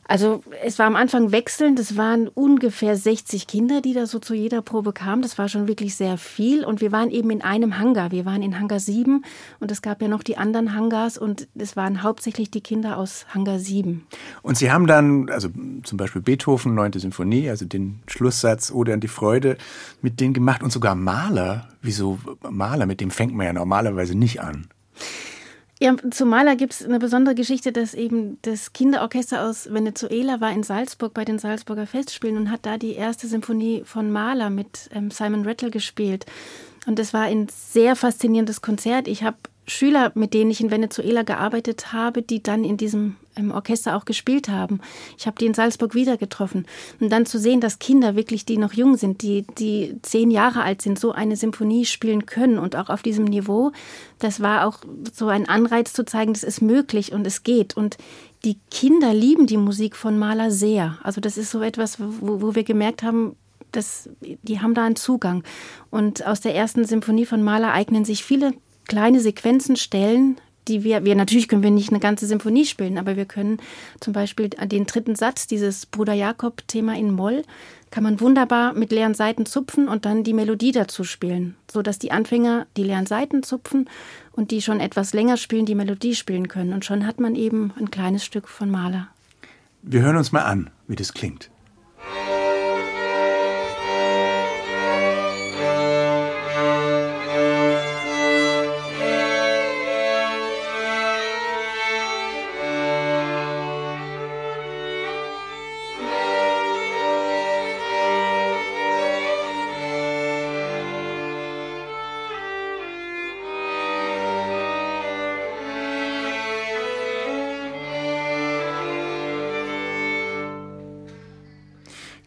Also 0.07 0.43
es 0.63 0.79
war 0.79 0.85
am 0.85 0.95
Anfang 0.95 1.31
wechselnd. 1.31 1.79
Es 1.79 1.97
waren 1.97 2.27
ungefähr 2.27 2.95
60 2.95 3.47
Kinder, 3.47 3.81
die 3.81 3.93
da 3.93 4.05
so 4.05 4.19
zu 4.19 4.33
jeder 4.33 4.61
Probe 4.61 4.93
kamen. 4.93 5.21
Das 5.21 5.37
war 5.37 5.49
schon 5.49 5.67
wirklich 5.67 5.95
sehr 5.95 6.17
viel. 6.17 6.63
Und 6.63 6.81
wir 6.81 6.91
waren 6.91 7.09
eben 7.11 7.29
in 7.29 7.41
einem 7.41 7.77
Hangar. 7.77 8.11
Wir 8.11 8.25
waren 8.25 8.41
in 8.41 8.59
Hangar 8.59 8.79
7 8.79 9.23
und 9.59 9.71
es 9.71 9.81
gab 9.81 10.01
ja 10.01 10.07
noch 10.07 10.23
die 10.23 10.37
anderen 10.37 10.73
Hangars 10.73 11.17
und 11.17 11.47
es 11.55 11.75
waren 11.75 12.03
hauptsächlich 12.03 12.51
die 12.51 12.61
Kinder 12.61 12.97
aus 12.97 13.25
Hangar 13.33 13.59
7. 13.59 14.05
Und 14.41 14.57
Sie 14.57 14.71
haben 14.71 14.87
dann, 14.87 15.29
also 15.29 15.49
zum 15.83 15.97
Beispiel 15.97 16.21
Beethoven, 16.21 16.73
9. 16.75 16.93
Symphonie, 16.93 17.49
also 17.49 17.65
den 17.65 17.99
Schlusssatz 18.07 18.71
Ode 18.71 18.93
an 18.93 18.99
die 18.99 19.07
Freude, 19.07 19.57
mit 20.01 20.19
denen 20.19 20.33
gemacht 20.33 20.63
und 20.63 20.71
sogar 20.71 20.95
Maler. 20.95 21.67
Wieso 21.81 22.19
Maler? 22.49 22.85
Mit 22.85 23.01
dem 23.01 23.11
fängt 23.11 23.35
man 23.35 23.45
ja 23.45 23.53
normalerweise 23.53 24.17
nicht 24.17 24.41
an. 24.41 24.67
Ja, 25.79 25.95
zum 26.09 26.29
Maler 26.29 26.55
gibt 26.55 26.73
es 26.73 26.83
eine 26.83 26.97
besondere 26.97 27.35
Geschichte, 27.35 27.71
dass 27.71 27.93
eben 27.93 28.39
das 28.41 28.73
Kinderorchester 28.73 29.43
aus 29.47 29.71
Venezuela 29.71 30.41
war 30.41 30.51
in 30.51 30.63
Salzburg 30.63 31.13
bei 31.13 31.23
den 31.23 31.37
Salzburger 31.37 31.85
Festspielen 31.85 32.37
und 32.37 32.51
hat 32.51 32.65
da 32.65 32.77
die 32.77 32.93
erste 32.93 33.27
Symphonie 33.27 33.83
von 33.85 34.11
Mahler 34.11 34.49
mit 34.49 34.89
ähm, 34.91 35.11
Simon 35.11 35.45
Rattle 35.45 35.69
gespielt. 35.69 36.25
Und 36.87 36.97
das 36.97 37.13
war 37.13 37.23
ein 37.23 37.47
sehr 37.49 37.95
faszinierendes 37.95 38.61
Konzert. 38.61 39.07
Ich 39.07 39.23
habe 39.23 39.37
Schüler, 39.67 40.11
mit 40.15 40.33
denen 40.33 40.51
ich 40.51 40.61
in 40.61 40.71
Venezuela 40.71 41.23
gearbeitet 41.23 41.91
habe, 41.91 42.21
die 42.21 42.41
dann 42.41 42.63
in 42.63 42.77
diesem 42.77 43.17
im 43.37 43.51
Orchester 43.51 43.95
auch 43.95 44.05
gespielt 44.05 44.49
haben. 44.49 44.79
Ich 45.17 45.27
habe 45.27 45.37
die 45.37 45.45
in 45.45 45.53
Salzburg 45.53 45.93
wieder 45.93 46.17
getroffen. 46.17 46.65
Und 46.99 47.11
dann 47.11 47.25
zu 47.25 47.39
sehen, 47.39 47.61
dass 47.61 47.79
Kinder 47.79 48.15
wirklich, 48.15 48.45
die 48.45 48.57
noch 48.57 48.73
jung 48.73 48.97
sind, 48.97 49.21
die, 49.21 49.45
die 49.57 49.97
zehn 50.01 50.31
Jahre 50.31 50.63
alt 50.63 50.81
sind, 50.81 50.99
so 50.99 51.11
eine 51.11 51.35
Symphonie 51.35 51.85
spielen 51.85 52.25
können 52.25 52.57
und 52.57 52.75
auch 52.75 52.89
auf 52.89 53.03
diesem 53.03 53.25
Niveau, 53.25 53.71
das 54.19 54.41
war 54.41 54.65
auch 54.65 54.79
so 55.13 55.27
ein 55.27 55.47
Anreiz 55.47 55.93
zu 55.93 56.03
zeigen, 56.05 56.33
das 56.33 56.43
ist 56.43 56.61
möglich 56.61 57.11
und 57.11 57.27
es 57.27 57.43
geht. 57.43 57.77
Und 57.77 57.97
die 58.43 58.57
Kinder 58.71 59.13
lieben 59.13 59.47
die 59.47 59.57
Musik 59.57 59.95
von 59.95 60.17
Mahler 60.17 60.51
sehr. 60.51 60.97
Also 61.03 61.21
das 61.21 61.37
ist 61.37 61.51
so 61.51 61.61
etwas, 61.61 61.99
wo, 61.99 62.41
wo 62.41 62.55
wir 62.55 62.63
gemerkt 62.63 63.03
haben, 63.03 63.35
dass 63.71 64.09
die 64.19 64.61
haben 64.61 64.73
da 64.73 64.85
einen 64.85 64.95
Zugang. 64.95 65.43
Und 65.91 66.25
aus 66.25 66.41
der 66.41 66.55
ersten 66.55 66.85
Symphonie 66.85 67.25
von 67.25 67.43
Mahler 67.43 67.73
eignen 67.73 68.05
sich 68.05 68.23
viele 68.23 68.53
kleine 68.87 69.19
Sequenzen, 69.19 69.75
Stellen, 69.75 70.37
die 70.67 70.83
wir, 70.83 71.05
wir 71.05 71.15
natürlich 71.15 71.47
können 71.47 71.63
wir 71.63 71.71
nicht 71.71 71.89
eine 71.89 71.99
ganze 71.99 72.27
Symphonie 72.27 72.65
spielen, 72.65 72.97
aber 72.97 73.15
wir 73.15 73.25
können 73.25 73.59
zum 73.99 74.13
Beispiel 74.13 74.49
den 74.49 74.85
dritten 74.85 75.15
Satz, 75.15 75.47
dieses 75.47 75.85
Bruder 75.85 76.13
Jakob-Thema 76.13 76.95
in 76.97 77.11
Moll, 77.11 77.43
kann 77.89 78.03
man 78.03 78.19
wunderbar 78.19 78.73
mit 78.73 78.91
leeren 78.91 79.13
Seiten 79.13 79.45
zupfen 79.45 79.87
und 79.87 80.05
dann 80.05 80.23
die 80.23 80.33
Melodie 80.33 80.73
dazu 80.73 81.03
spielen, 81.03 81.55
so 81.71 81.81
dass 81.81 81.99
die 81.99 82.11
Anfänger 82.11 82.67
die 82.75 82.83
leeren 82.83 83.05
Seiten 83.05 83.43
zupfen 83.43 83.89
und 84.33 84.51
die 84.51 84.61
schon 84.61 84.81
etwas 84.81 85.13
länger 85.13 85.37
spielen, 85.37 85.65
die 85.65 85.75
Melodie 85.75 86.15
spielen 86.15 86.49
können. 86.49 86.73
Und 86.73 86.83
schon 86.83 87.07
hat 87.07 87.19
man 87.19 87.35
eben 87.35 87.71
ein 87.79 87.89
kleines 87.89 88.25
Stück 88.25 88.49
von 88.49 88.69
Mahler. 88.69 89.07
Wir 89.83 90.01
hören 90.01 90.17
uns 90.17 90.33
mal 90.33 90.43
an, 90.43 90.69
wie 90.87 90.97
das 90.97 91.13
klingt. 91.13 91.49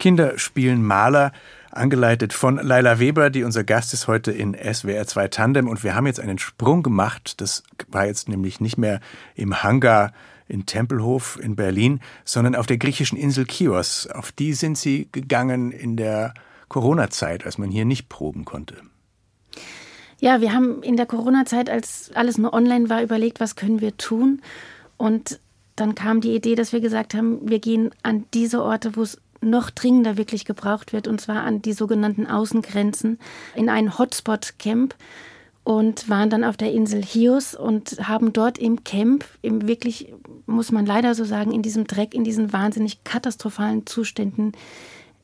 Kinder 0.00 0.38
spielen 0.38 0.82
Maler, 0.82 1.30
angeleitet 1.70 2.32
von 2.32 2.56
Laila 2.56 2.98
Weber, 2.98 3.30
die 3.30 3.44
unser 3.44 3.62
Gast 3.62 3.94
ist 3.94 4.08
heute 4.08 4.32
in 4.32 4.54
SWR 4.54 5.06
2 5.06 5.28
Tandem. 5.28 5.68
Und 5.68 5.84
wir 5.84 5.94
haben 5.94 6.06
jetzt 6.06 6.18
einen 6.18 6.38
Sprung 6.38 6.82
gemacht. 6.82 7.40
Das 7.40 7.62
war 7.88 8.06
jetzt 8.06 8.28
nämlich 8.28 8.60
nicht 8.60 8.78
mehr 8.78 8.98
im 9.36 9.62
Hangar 9.62 10.12
in 10.48 10.66
Tempelhof 10.66 11.38
in 11.40 11.54
Berlin, 11.54 12.00
sondern 12.24 12.56
auf 12.56 12.66
der 12.66 12.78
griechischen 12.78 13.16
Insel 13.16 13.46
Chios. 13.46 14.08
Auf 14.08 14.32
die 14.32 14.52
sind 14.54 14.76
sie 14.76 15.08
gegangen 15.12 15.70
in 15.70 15.96
der 15.96 16.34
Corona-Zeit, 16.68 17.46
als 17.46 17.58
man 17.58 17.70
hier 17.70 17.84
nicht 17.84 18.08
proben 18.08 18.44
konnte. 18.44 18.76
Ja, 20.18 20.40
wir 20.40 20.52
haben 20.52 20.82
in 20.82 20.96
der 20.96 21.06
Corona-Zeit, 21.06 21.70
als 21.70 22.10
alles 22.14 22.36
nur 22.36 22.52
online 22.52 22.90
war, 22.90 23.02
überlegt, 23.02 23.38
was 23.38 23.54
können 23.54 23.80
wir 23.80 23.96
tun. 23.96 24.42
Und 24.96 25.40
dann 25.76 25.94
kam 25.94 26.20
die 26.20 26.34
Idee, 26.34 26.56
dass 26.56 26.72
wir 26.72 26.80
gesagt 26.80 27.14
haben, 27.14 27.48
wir 27.48 27.58
gehen 27.58 27.90
an 28.02 28.24
diese 28.34 28.62
Orte, 28.62 28.96
wo 28.96 29.02
es 29.02 29.18
noch 29.40 29.70
dringender 29.70 30.16
wirklich 30.16 30.44
gebraucht 30.44 30.92
wird, 30.92 31.08
und 31.08 31.20
zwar 31.20 31.42
an 31.42 31.62
die 31.62 31.72
sogenannten 31.72 32.26
Außengrenzen, 32.26 33.18
in 33.54 33.68
ein 33.68 33.98
Hotspot-Camp 33.98 34.94
und 35.64 36.08
waren 36.08 36.30
dann 36.30 36.44
auf 36.44 36.56
der 36.56 36.72
Insel 36.72 37.02
Chios 37.02 37.54
und 37.54 38.08
haben 38.08 38.32
dort 38.32 38.58
im 38.58 38.84
Camp, 38.84 39.24
im 39.42 39.68
wirklich, 39.68 40.12
muss 40.46 40.72
man 40.72 40.86
leider 40.86 41.14
so 41.14 41.24
sagen, 41.24 41.52
in 41.52 41.62
diesem 41.62 41.86
Dreck, 41.86 42.14
in 42.14 42.24
diesen 42.24 42.52
wahnsinnig 42.52 43.04
katastrophalen 43.04 43.86
Zuständen 43.86 44.52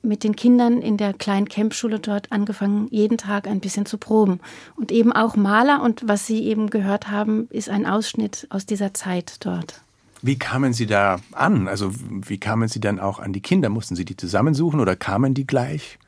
mit 0.03 0.25
den 0.25 0.37
Kindern 0.37 0.83
in 0.83 0.97
der 0.97 1.13
kleinen 1.13 1.49
Campschule 1.49 1.99
dort 1.99 2.31
angefangen, 2.31 2.87
jeden 2.91 3.19
Tag 3.19 3.49
ein 3.49 3.61
bisschen 3.61 3.87
zu 3.87 3.99
proben. 3.99 4.41
Und 4.77 4.93
eben 4.93 5.13
auch 5.13 5.37
Maler 5.37 5.83
und 5.83 6.07
was 6.07 6.27
Sie 6.27 6.45
eben 6.45 6.71
gehört 6.71 7.11
haben, 7.11 7.49
ist 7.51 7.69
ein 7.69 7.87
Ausschnitt 7.87 8.47
aus 8.51 8.67
dieser 8.67 8.95
Zeit 8.95 9.45
dort. 9.45 9.83
Wie 10.23 10.39
kamen 10.39 10.73
Sie 10.73 10.87
da 10.87 11.19
an? 11.33 11.69
Also 11.69 11.93
wie 11.95 12.39
kamen 12.39 12.69
Sie 12.69 12.81
dann 12.81 12.99
auch 12.99 13.19
an 13.19 13.33
die 13.33 13.43
Kinder? 13.43 13.69
Mussten 13.69 13.97
Sie 13.97 14.05
die 14.05 14.17
zusammensuchen 14.17 14.81
oder 14.81 14.97
kamen 14.97 15.35
die 15.35 15.47
gleich? 15.47 15.99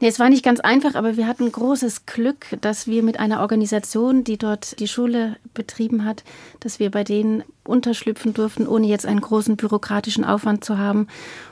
Nee, 0.00 0.08
es 0.08 0.18
war 0.18 0.28
nicht 0.28 0.44
ganz 0.44 0.60
einfach, 0.60 0.94
aber 0.94 1.16
wir 1.16 1.26
hatten 1.26 1.50
großes 1.50 2.06
Glück, 2.06 2.46
dass 2.60 2.86
wir 2.86 3.02
mit 3.02 3.20
einer 3.20 3.40
Organisation, 3.40 4.24
die 4.24 4.36
dort 4.36 4.78
die 4.80 4.88
Schule 4.88 5.36
betrieben 5.54 6.04
hat, 6.04 6.24
dass 6.60 6.78
wir 6.80 6.90
bei 6.90 7.04
denen 7.04 7.44
unterschlüpfen 7.64 8.34
durften, 8.34 8.66
ohne 8.66 8.88
jetzt 8.88 9.06
einen 9.06 9.20
großen 9.20 9.56
bürokratischen 9.56 10.24
Aufwand 10.24 10.64
zu 10.64 10.78
haben. 10.78 11.06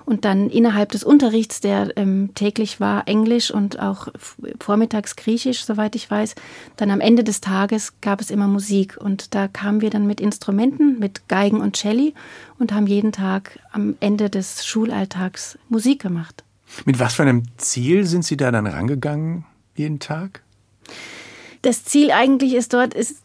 Und 0.04 0.24
dann 0.24 0.50
innerhalb 0.50 0.90
des 0.90 1.04
Unterrichts, 1.04 1.60
der 1.60 1.96
ähm, 1.96 2.30
täglich 2.34 2.80
war, 2.80 3.06
Englisch 3.06 3.52
und 3.52 3.78
auch 3.78 4.08
vormittags 4.58 5.14
Griechisch, 5.14 5.64
soweit 5.64 5.94
ich 5.94 6.10
weiß, 6.10 6.34
dann 6.76 6.90
am 6.90 7.00
Ende 7.00 7.22
des 7.22 7.40
Tages 7.40 8.00
gab 8.00 8.20
es 8.20 8.30
immer 8.30 8.48
Musik. 8.48 8.96
Und 8.96 9.34
da 9.34 9.46
kamen 9.46 9.80
wir 9.80 9.90
dann 9.90 10.06
mit 10.06 10.20
Instrumenten, 10.20 10.98
mit 10.98 11.28
Geigen 11.28 11.60
und 11.60 11.76
Celli 11.76 12.14
und 12.58 12.72
haben 12.72 12.88
jeden 12.88 13.12
Tag 13.12 13.60
am 13.70 13.94
Ende 14.00 14.30
des 14.30 14.66
Schulalltags 14.66 15.58
Musik 15.68 16.02
gemacht. 16.02 16.42
Mit 16.84 16.98
was 16.98 17.14
für 17.14 17.22
einem 17.22 17.42
Ziel 17.56 18.06
sind 18.06 18.24
Sie 18.24 18.36
da 18.36 18.50
dann 18.50 18.66
rangegangen 18.66 19.44
jeden 19.76 19.98
Tag? 19.98 20.42
Das 21.62 21.84
Ziel 21.84 22.10
eigentlich 22.10 22.54
ist 22.54 22.72
dort, 22.72 22.94
ist, 22.94 23.16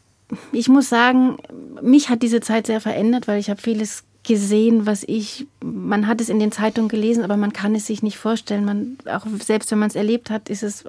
ich 0.52 0.68
muss 0.68 0.90
sagen, 0.90 1.38
mich 1.82 2.10
hat 2.10 2.22
diese 2.22 2.42
Zeit 2.42 2.68
sehr 2.68 2.82
verändert, 2.82 3.28
weil 3.28 3.40
ich 3.40 3.50
habe 3.50 3.62
vieles 3.62 4.04
gesehen, 4.24 4.86
was 4.86 5.04
ich, 5.04 5.48
man 5.64 6.08
hat 6.08 6.20
es 6.20 6.30
in 6.30 6.40
den 6.40 6.52
Zeitungen 6.52 6.90
gelesen, 6.90 7.24
aber 7.24 7.38
man 7.38 7.54
kann 7.54 7.76
es 7.76 7.86
sich 7.86 8.02
nicht 8.04 8.18
vorstellen. 8.18 8.66
Man, 8.66 8.98
auch 9.06 9.26
selbst 9.44 9.72
wenn 9.72 9.80
man 9.80 9.90
es 9.90 9.96
erlebt 9.96 10.30
hat, 10.30 10.50
ist 10.50 10.64
es 10.64 10.84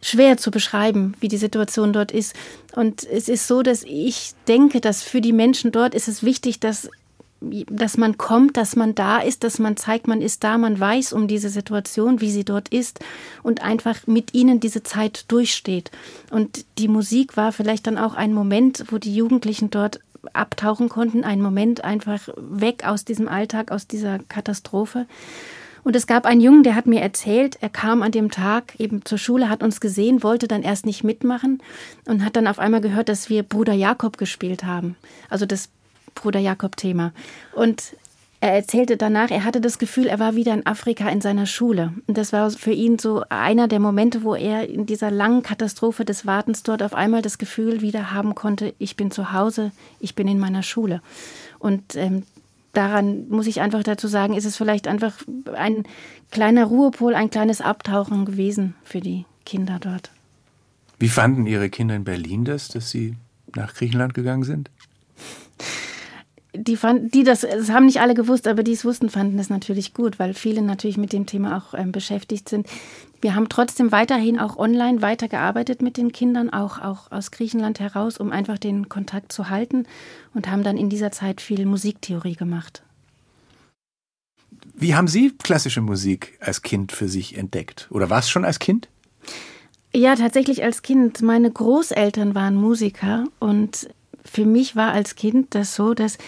schwer 0.00 0.36
zu 0.36 0.50
beschreiben, 0.50 1.14
wie 1.20 1.28
die 1.28 1.36
Situation 1.36 1.92
dort 1.92 2.12
ist. 2.12 2.34
Und 2.74 3.04
es 3.04 3.28
ist 3.28 3.46
so, 3.46 3.62
dass 3.62 3.82
ich 3.82 4.32
denke, 4.48 4.80
dass 4.80 5.02
für 5.02 5.20
die 5.20 5.32
Menschen 5.32 5.72
dort 5.72 5.94
ist 5.94 6.08
es 6.08 6.22
wichtig, 6.22 6.60
dass 6.60 6.88
dass 7.70 7.96
man 7.96 8.18
kommt, 8.18 8.56
dass 8.56 8.76
man 8.76 8.94
da 8.94 9.18
ist, 9.18 9.44
dass 9.44 9.58
man 9.58 9.76
zeigt, 9.76 10.08
man 10.08 10.20
ist 10.20 10.44
da, 10.44 10.58
man 10.58 10.78
weiß 10.78 11.12
um 11.12 11.28
diese 11.28 11.48
Situation, 11.48 12.20
wie 12.20 12.30
sie 12.30 12.44
dort 12.44 12.68
ist 12.68 13.00
und 13.42 13.62
einfach 13.62 14.06
mit 14.06 14.34
ihnen 14.34 14.60
diese 14.60 14.82
Zeit 14.82 15.24
durchsteht. 15.28 15.90
Und 16.30 16.64
die 16.78 16.88
Musik 16.88 17.36
war 17.36 17.52
vielleicht 17.52 17.86
dann 17.86 17.98
auch 17.98 18.14
ein 18.14 18.32
Moment, 18.32 18.84
wo 18.90 18.98
die 18.98 19.14
Jugendlichen 19.14 19.70
dort 19.70 20.00
abtauchen 20.32 20.88
konnten, 20.88 21.24
ein 21.24 21.40
Moment 21.40 21.84
einfach 21.84 22.28
weg 22.36 22.86
aus 22.86 23.04
diesem 23.04 23.28
Alltag, 23.28 23.70
aus 23.70 23.86
dieser 23.86 24.18
Katastrophe. 24.18 25.06
Und 25.86 25.94
es 25.94 26.08
gab 26.08 26.26
einen 26.26 26.40
Jungen, 26.40 26.64
der 26.64 26.74
hat 26.74 26.86
mir 26.86 27.00
erzählt, 27.00 27.58
er 27.60 27.68
kam 27.68 28.02
an 28.02 28.10
dem 28.10 28.32
Tag 28.32 28.74
eben 28.80 29.04
zur 29.04 29.18
Schule, 29.18 29.48
hat 29.48 29.62
uns 29.62 29.80
gesehen, 29.80 30.24
wollte 30.24 30.48
dann 30.48 30.64
erst 30.64 30.84
nicht 30.84 31.04
mitmachen 31.04 31.62
und 32.06 32.24
hat 32.24 32.34
dann 32.34 32.48
auf 32.48 32.58
einmal 32.58 32.80
gehört, 32.80 33.08
dass 33.08 33.30
wir 33.30 33.44
Bruder 33.44 33.72
Jakob 33.72 34.18
gespielt 34.18 34.64
haben. 34.64 34.96
Also 35.30 35.46
das 35.46 35.68
Bruder 36.16 36.40
Jakob-Thema. 36.40 37.12
Und 37.54 37.94
er 38.40 38.52
erzählte 38.52 38.96
danach, 38.96 39.30
er 39.30 39.44
hatte 39.44 39.60
das 39.60 39.78
Gefühl, 39.78 40.06
er 40.06 40.18
war 40.18 40.36
wieder 40.36 40.52
in 40.52 40.66
Afrika 40.66 41.08
in 41.08 41.20
seiner 41.20 41.46
Schule. 41.46 41.94
Und 42.06 42.18
das 42.18 42.32
war 42.32 42.50
für 42.50 42.72
ihn 42.72 42.98
so 42.98 43.22
einer 43.28 43.66
der 43.66 43.80
Momente, 43.80 44.22
wo 44.22 44.34
er 44.34 44.68
in 44.68 44.84
dieser 44.84 45.10
langen 45.10 45.42
Katastrophe 45.42 46.04
des 46.04 46.26
Wartens 46.26 46.62
dort 46.62 46.82
auf 46.82 46.94
einmal 46.94 47.22
das 47.22 47.38
Gefühl 47.38 47.80
wieder 47.80 48.12
haben 48.12 48.34
konnte, 48.34 48.74
ich 48.78 48.96
bin 48.96 49.10
zu 49.10 49.32
Hause, 49.32 49.72
ich 50.00 50.14
bin 50.14 50.28
in 50.28 50.38
meiner 50.38 50.62
Schule. 50.62 51.00
Und 51.58 51.96
ähm, 51.96 52.24
daran 52.74 53.28
muss 53.30 53.46
ich 53.46 53.60
einfach 53.60 53.82
dazu 53.82 54.06
sagen, 54.06 54.34
ist 54.34 54.44
es 54.44 54.56
vielleicht 54.56 54.86
einfach 54.86 55.14
ein 55.54 55.84
kleiner 56.30 56.66
Ruhepol, 56.66 57.14
ein 57.14 57.30
kleines 57.30 57.60
Abtauchen 57.60 58.26
gewesen 58.26 58.74
für 58.84 59.00
die 59.00 59.24
Kinder 59.46 59.78
dort. 59.80 60.10
Wie 60.98 61.08
fanden 61.08 61.46
Ihre 61.46 61.70
Kinder 61.70 61.94
in 61.94 62.04
Berlin 62.04 62.44
das, 62.44 62.68
dass 62.68 62.90
Sie 62.90 63.16
nach 63.54 63.74
Griechenland 63.74 64.12
gegangen 64.14 64.44
sind? 64.44 64.70
Die, 66.56 66.76
fand, 66.76 67.14
die 67.14 67.24
das, 67.24 67.40
das 67.40 67.70
haben 67.70 67.86
nicht 67.86 68.00
alle 68.00 68.14
gewusst, 68.14 68.46
aber 68.48 68.62
die 68.62 68.72
es 68.72 68.84
wussten, 68.84 69.10
fanden 69.10 69.38
es 69.38 69.50
natürlich 69.50 69.94
gut, 69.94 70.18
weil 70.18 70.34
viele 70.34 70.62
natürlich 70.62 70.96
mit 70.96 71.12
dem 71.12 71.26
Thema 71.26 71.56
auch 71.56 71.74
ähm, 71.78 71.92
beschäftigt 71.92 72.48
sind. 72.48 72.66
Wir 73.20 73.34
haben 73.34 73.48
trotzdem 73.48 73.92
weiterhin 73.92 74.38
auch 74.38 74.56
online 74.56 75.02
weitergearbeitet 75.02 75.82
mit 75.82 75.96
den 75.96 76.12
Kindern, 76.12 76.50
auch, 76.50 76.80
auch 76.80 77.10
aus 77.10 77.30
Griechenland 77.30 77.80
heraus, 77.80 78.18
um 78.18 78.30
einfach 78.30 78.58
den 78.58 78.88
Kontakt 78.88 79.32
zu 79.32 79.48
halten 79.48 79.86
und 80.34 80.50
haben 80.50 80.62
dann 80.62 80.76
in 80.76 80.90
dieser 80.90 81.12
Zeit 81.12 81.40
viel 81.40 81.66
Musiktheorie 81.66 82.34
gemacht. 82.34 82.82
Wie 84.74 84.94
haben 84.94 85.08
Sie 85.08 85.32
klassische 85.42 85.80
Musik 85.80 86.38
als 86.40 86.62
Kind 86.62 86.92
für 86.92 87.08
sich 87.08 87.36
entdeckt? 87.36 87.88
Oder 87.90 88.10
war 88.10 88.18
es 88.18 88.28
schon 88.28 88.44
als 88.44 88.58
Kind? 88.58 88.88
Ja, 89.94 90.14
tatsächlich 90.14 90.62
als 90.62 90.82
Kind. 90.82 91.22
Meine 91.22 91.50
Großeltern 91.50 92.34
waren 92.34 92.54
Musiker 92.54 93.24
und 93.38 93.88
für 94.30 94.44
mich 94.44 94.76
war 94.76 94.92
als 94.92 95.14
Kind 95.14 95.54
das 95.54 95.74
so, 95.74 95.94
dass 95.94 96.18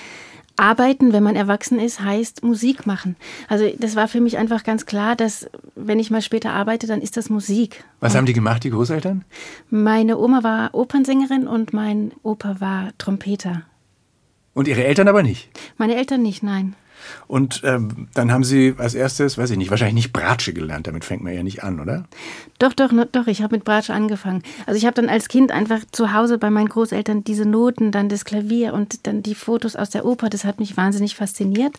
Arbeiten, 0.58 1.12
wenn 1.12 1.22
man 1.22 1.36
erwachsen 1.36 1.78
ist, 1.78 2.00
heißt 2.00 2.42
Musik 2.42 2.84
machen. 2.84 3.16
Also 3.48 3.70
das 3.78 3.94
war 3.94 4.08
für 4.08 4.20
mich 4.20 4.38
einfach 4.38 4.64
ganz 4.64 4.86
klar, 4.86 5.14
dass 5.14 5.48
wenn 5.76 6.00
ich 6.00 6.10
mal 6.10 6.22
später 6.22 6.50
arbeite, 6.50 6.86
dann 6.86 7.00
ist 7.00 7.16
das 7.16 7.30
Musik. 7.30 7.84
Was 8.00 8.12
und 8.12 8.18
haben 8.18 8.26
die 8.26 8.32
gemacht, 8.32 8.64
die 8.64 8.70
Großeltern? 8.70 9.24
Meine 9.70 10.18
Oma 10.18 10.42
war 10.42 10.74
Opernsängerin 10.74 11.46
und 11.46 11.72
mein 11.72 12.12
Opa 12.22 12.60
war 12.60 12.90
Trompeter. 12.98 13.62
Und 14.52 14.66
Ihre 14.66 14.84
Eltern 14.84 15.06
aber 15.06 15.22
nicht? 15.22 15.48
Meine 15.76 15.94
Eltern 15.94 16.22
nicht, 16.22 16.42
nein. 16.42 16.74
Und 17.26 17.62
ähm, 17.64 18.08
dann 18.14 18.32
haben 18.32 18.44
Sie 18.44 18.74
als 18.78 18.94
erstes, 18.94 19.38
weiß 19.38 19.50
ich 19.50 19.58
nicht, 19.58 19.70
wahrscheinlich 19.70 19.94
nicht 19.94 20.12
Bratsche 20.12 20.52
gelernt. 20.52 20.86
Damit 20.86 21.04
fängt 21.04 21.22
man 21.22 21.34
ja 21.34 21.42
nicht 21.42 21.62
an, 21.62 21.80
oder? 21.80 22.04
Doch, 22.58 22.72
doch, 22.72 22.90
doch. 23.12 23.26
Ich 23.26 23.42
habe 23.42 23.56
mit 23.56 23.64
Bratsche 23.64 23.94
angefangen. 23.94 24.42
Also 24.66 24.78
ich 24.78 24.86
habe 24.86 24.94
dann 24.94 25.08
als 25.08 25.28
Kind 25.28 25.52
einfach 25.52 25.80
zu 25.92 26.12
Hause 26.12 26.38
bei 26.38 26.50
meinen 26.50 26.68
Großeltern 26.68 27.24
diese 27.24 27.44
Noten, 27.44 27.92
dann 27.92 28.08
das 28.08 28.24
Klavier 28.24 28.74
und 28.74 29.06
dann 29.06 29.22
die 29.22 29.34
Fotos 29.34 29.76
aus 29.76 29.90
der 29.90 30.04
Oper. 30.04 30.28
Das 30.28 30.44
hat 30.44 30.60
mich 30.60 30.76
wahnsinnig 30.76 31.14
fasziniert. 31.14 31.74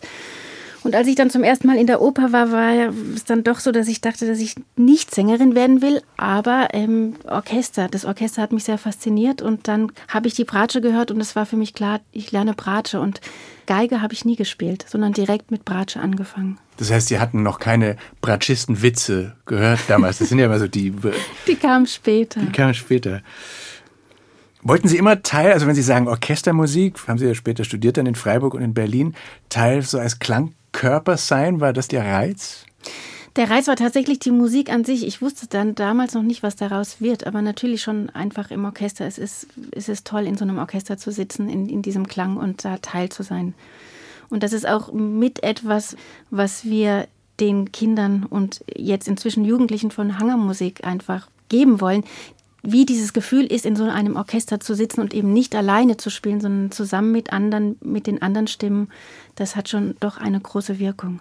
Und 0.82 0.94
als 0.94 1.06
ich 1.08 1.14
dann 1.14 1.30
zum 1.30 1.42
ersten 1.42 1.66
Mal 1.66 1.76
in 1.76 1.86
der 1.86 2.00
Oper 2.00 2.32
war, 2.32 2.52
war 2.52 2.92
es 3.14 3.24
dann 3.24 3.44
doch 3.44 3.60
so, 3.60 3.70
dass 3.70 3.86
ich 3.86 4.00
dachte, 4.00 4.26
dass 4.26 4.38
ich 4.38 4.54
nicht 4.76 5.14
Sängerin 5.14 5.54
werden 5.54 5.82
will, 5.82 6.00
aber 6.16 6.68
ähm, 6.72 7.16
Orchester. 7.26 7.88
Das 7.88 8.06
Orchester 8.06 8.40
hat 8.40 8.52
mich 8.52 8.64
sehr 8.64 8.78
fasziniert 8.78 9.42
und 9.42 9.68
dann 9.68 9.92
habe 10.08 10.26
ich 10.26 10.34
die 10.34 10.44
Bratsche 10.44 10.80
gehört 10.80 11.10
und 11.10 11.20
es 11.20 11.36
war 11.36 11.44
für 11.44 11.56
mich 11.56 11.74
klar, 11.74 12.00
ich 12.12 12.32
lerne 12.32 12.54
Bratsche 12.54 13.00
und 13.00 13.20
Geige 13.66 14.02
habe 14.02 14.14
ich 14.14 14.24
nie 14.24 14.34
gespielt, 14.34 14.84
sondern 14.88 15.12
direkt 15.12 15.52
mit 15.52 15.64
Bratsche 15.64 16.00
angefangen. 16.00 16.58
Das 16.78 16.90
heißt, 16.90 17.06
Sie 17.06 17.20
hatten 17.20 17.44
noch 17.44 17.60
keine 17.60 17.96
Bratschisten-Witze 18.20 19.36
gehört 19.46 19.78
damals. 19.86 20.18
Das 20.18 20.28
sind 20.28 20.40
ja 20.40 20.46
immer 20.46 20.58
so 20.58 20.66
die. 20.66 20.92
die 21.46 21.54
kamen 21.54 21.86
später. 21.86 22.40
Die 22.40 22.50
kamen 22.50 22.74
später. 22.74 23.22
Wollten 24.62 24.88
Sie 24.88 24.96
immer 24.96 25.22
Teil, 25.22 25.52
also 25.52 25.66
wenn 25.66 25.76
Sie 25.76 25.82
sagen 25.82 26.08
Orchestermusik, 26.08 27.06
haben 27.06 27.18
Sie 27.18 27.26
ja 27.26 27.34
später 27.34 27.64
studiert 27.64 27.96
dann 27.96 28.06
in 28.06 28.16
Freiburg 28.16 28.54
und 28.54 28.62
in 28.62 28.74
Berlin, 28.74 29.14
Teil 29.50 29.82
so 29.82 29.98
als 29.98 30.18
Klang 30.18 30.52
Körper 30.72 31.16
sein? 31.16 31.60
War 31.60 31.72
das 31.72 31.88
der 31.88 32.04
Reiz? 32.04 32.64
Der 33.36 33.48
Reiz 33.48 33.68
war 33.68 33.76
tatsächlich 33.76 34.18
die 34.18 34.32
Musik 34.32 34.72
an 34.72 34.84
sich. 34.84 35.06
Ich 35.06 35.22
wusste 35.22 35.46
dann 35.46 35.74
damals 35.76 36.14
noch 36.14 36.22
nicht, 36.22 36.42
was 36.42 36.56
daraus 36.56 37.00
wird, 37.00 37.26
aber 37.26 37.42
natürlich 37.42 37.82
schon 37.82 38.10
einfach 38.10 38.50
im 38.50 38.64
Orchester. 38.64 39.06
Es 39.06 39.18
ist, 39.18 39.46
es 39.72 39.88
ist 39.88 40.06
toll, 40.06 40.26
in 40.26 40.36
so 40.36 40.44
einem 40.44 40.58
Orchester 40.58 40.96
zu 40.98 41.12
sitzen, 41.12 41.48
in, 41.48 41.68
in 41.68 41.82
diesem 41.82 42.08
Klang 42.08 42.36
und 42.36 42.64
da 42.64 42.78
Teil 42.78 43.08
zu 43.08 43.22
sein. 43.22 43.54
Und 44.30 44.42
das 44.42 44.52
ist 44.52 44.66
auch 44.66 44.92
mit 44.92 45.42
etwas, 45.42 45.96
was 46.30 46.64
wir 46.64 47.06
den 47.38 47.72
Kindern 47.72 48.26
und 48.28 48.64
jetzt 48.76 49.08
inzwischen 49.08 49.44
Jugendlichen 49.44 49.90
von 49.90 50.18
Hangermusik 50.18 50.84
einfach 50.84 51.28
geben 51.48 51.80
wollen, 51.80 52.04
wie 52.62 52.86
dieses 52.86 53.12
Gefühl 53.12 53.46
ist, 53.46 53.66
in 53.66 53.76
so 53.76 53.84
einem 53.84 54.16
Orchester 54.16 54.60
zu 54.60 54.74
sitzen 54.74 55.00
und 55.00 55.14
eben 55.14 55.32
nicht 55.32 55.54
alleine 55.54 55.96
zu 55.96 56.10
spielen, 56.10 56.40
sondern 56.40 56.70
zusammen 56.70 57.12
mit 57.12 57.32
anderen, 57.32 57.76
mit 57.82 58.06
den 58.06 58.22
anderen 58.22 58.46
Stimmen, 58.46 58.88
das 59.34 59.56
hat 59.56 59.68
schon 59.68 59.94
doch 60.00 60.18
eine 60.18 60.40
große 60.40 60.78
Wirkung. 60.78 61.20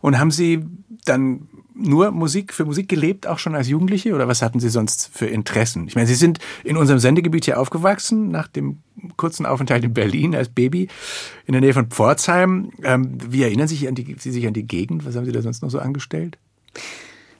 Und 0.00 0.18
haben 0.18 0.30
Sie 0.30 0.64
dann 1.04 1.48
nur 1.74 2.10
Musik 2.10 2.54
für 2.54 2.64
Musik 2.64 2.88
gelebt, 2.88 3.26
auch 3.26 3.38
schon 3.38 3.54
als 3.54 3.68
Jugendliche? 3.68 4.14
Oder 4.14 4.28
was 4.28 4.42
hatten 4.42 4.60
Sie 4.60 4.68
sonst 4.68 5.10
für 5.12 5.26
Interessen? 5.26 5.86
Ich 5.88 5.94
meine, 5.94 6.06
Sie 6.06 6.14
sind 6.14 6.38
in 6.64 6.76
unserem 6.76 6.98
Sendegebiet 6.98 7.44
hier 7.44 7.60
aufgewachsen, 7.60 8.28
nach 8.28 8.48
dem 8.48 8.78
kurzen 9.16 9.44
Aufenthalt 9.44 9.84
in 9.84 9.92
Berlin 9.92 10.34
als 10.34 10.48
Baby, 10.48 10.88
in 11.44 11.52
der 11.52 11.60
Nähe 11.60 11.74
von 11.74 11.88
Pforzheim. 11.88 12.70
Ähm, 12.82 13.18
wie 13.28 13.42
erinnern 13.42 13.68
Sie 13.68 13.76
sich 13.76 13.88
an 13.88 13.94
die, 13.94 14.16
Sie 14.18 14.30
sich 14.30 14.46
an 14.46 14.54
die 14.54 14.66
Gegend? 14.66 15.04
Was 15.04 15.16
haben 15.16 15.26
Sie 15.26 15.32
da 15.32 15.42
sonst 15.42 15.62
noch 15.62 15.70
so 15.70 15.78
angestellt? 15.78 16.38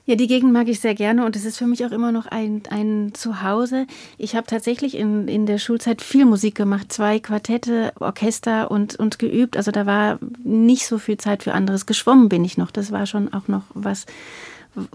Ja, 0.07 0.15
die 0.15 0.27
Gegend 0.27 0.53
mag 0.53 0.69
ich 0.69 0.79
sehr 0.79 0.95
gerne 0.95 1.25
und 1.25 1.35
es 1.35 1.43
ist 1.43 1.57
für 1.57 1.67
mich 1.67 1.85
auch 1.85 1.91
immer 1.91 2.13
noch 2.13 2.27
ein, 2.27 2.63
ein 2.69 3.11
Zuhause. 3.13 3.85
Ich 4.17 4.37
habe 4.37 4.47
tatsächlich 4.47 4.95
in, 4.95 5.27
in 5.27 5.45
der 5.45 5.57
Schulzeit 5.57 6.01
viel 6.01 6.23
Musik 6.23 6.55
gemacht, 6.55 6.93
zwei 6.93 7.19
Quartette, 7.19 7.91
Orchester 7.99 8.71
und, 8.71 8.95
und 8.95 9.19
geübt. 9.19 9.57
Also 9.57 9.71
da 9.71 9.85
war 9.85 10.17
nicht 10.45 10.87
so 10.87 10.97
viel 10.97 11.17
Zeit 11.17 11.43
für 11.43 11.53
anderes. 11.53 11.85
Geschwommen 11.85 12.29
bin 12.29 12.45
ich 12.45 12.57
noch, 12.57 12.71
das 12.71 12.93
war 12.93 13.05
schon 13.05 13.33
auch 13.33 13.49
noch 13.49 13.63
was, 13.73 14.05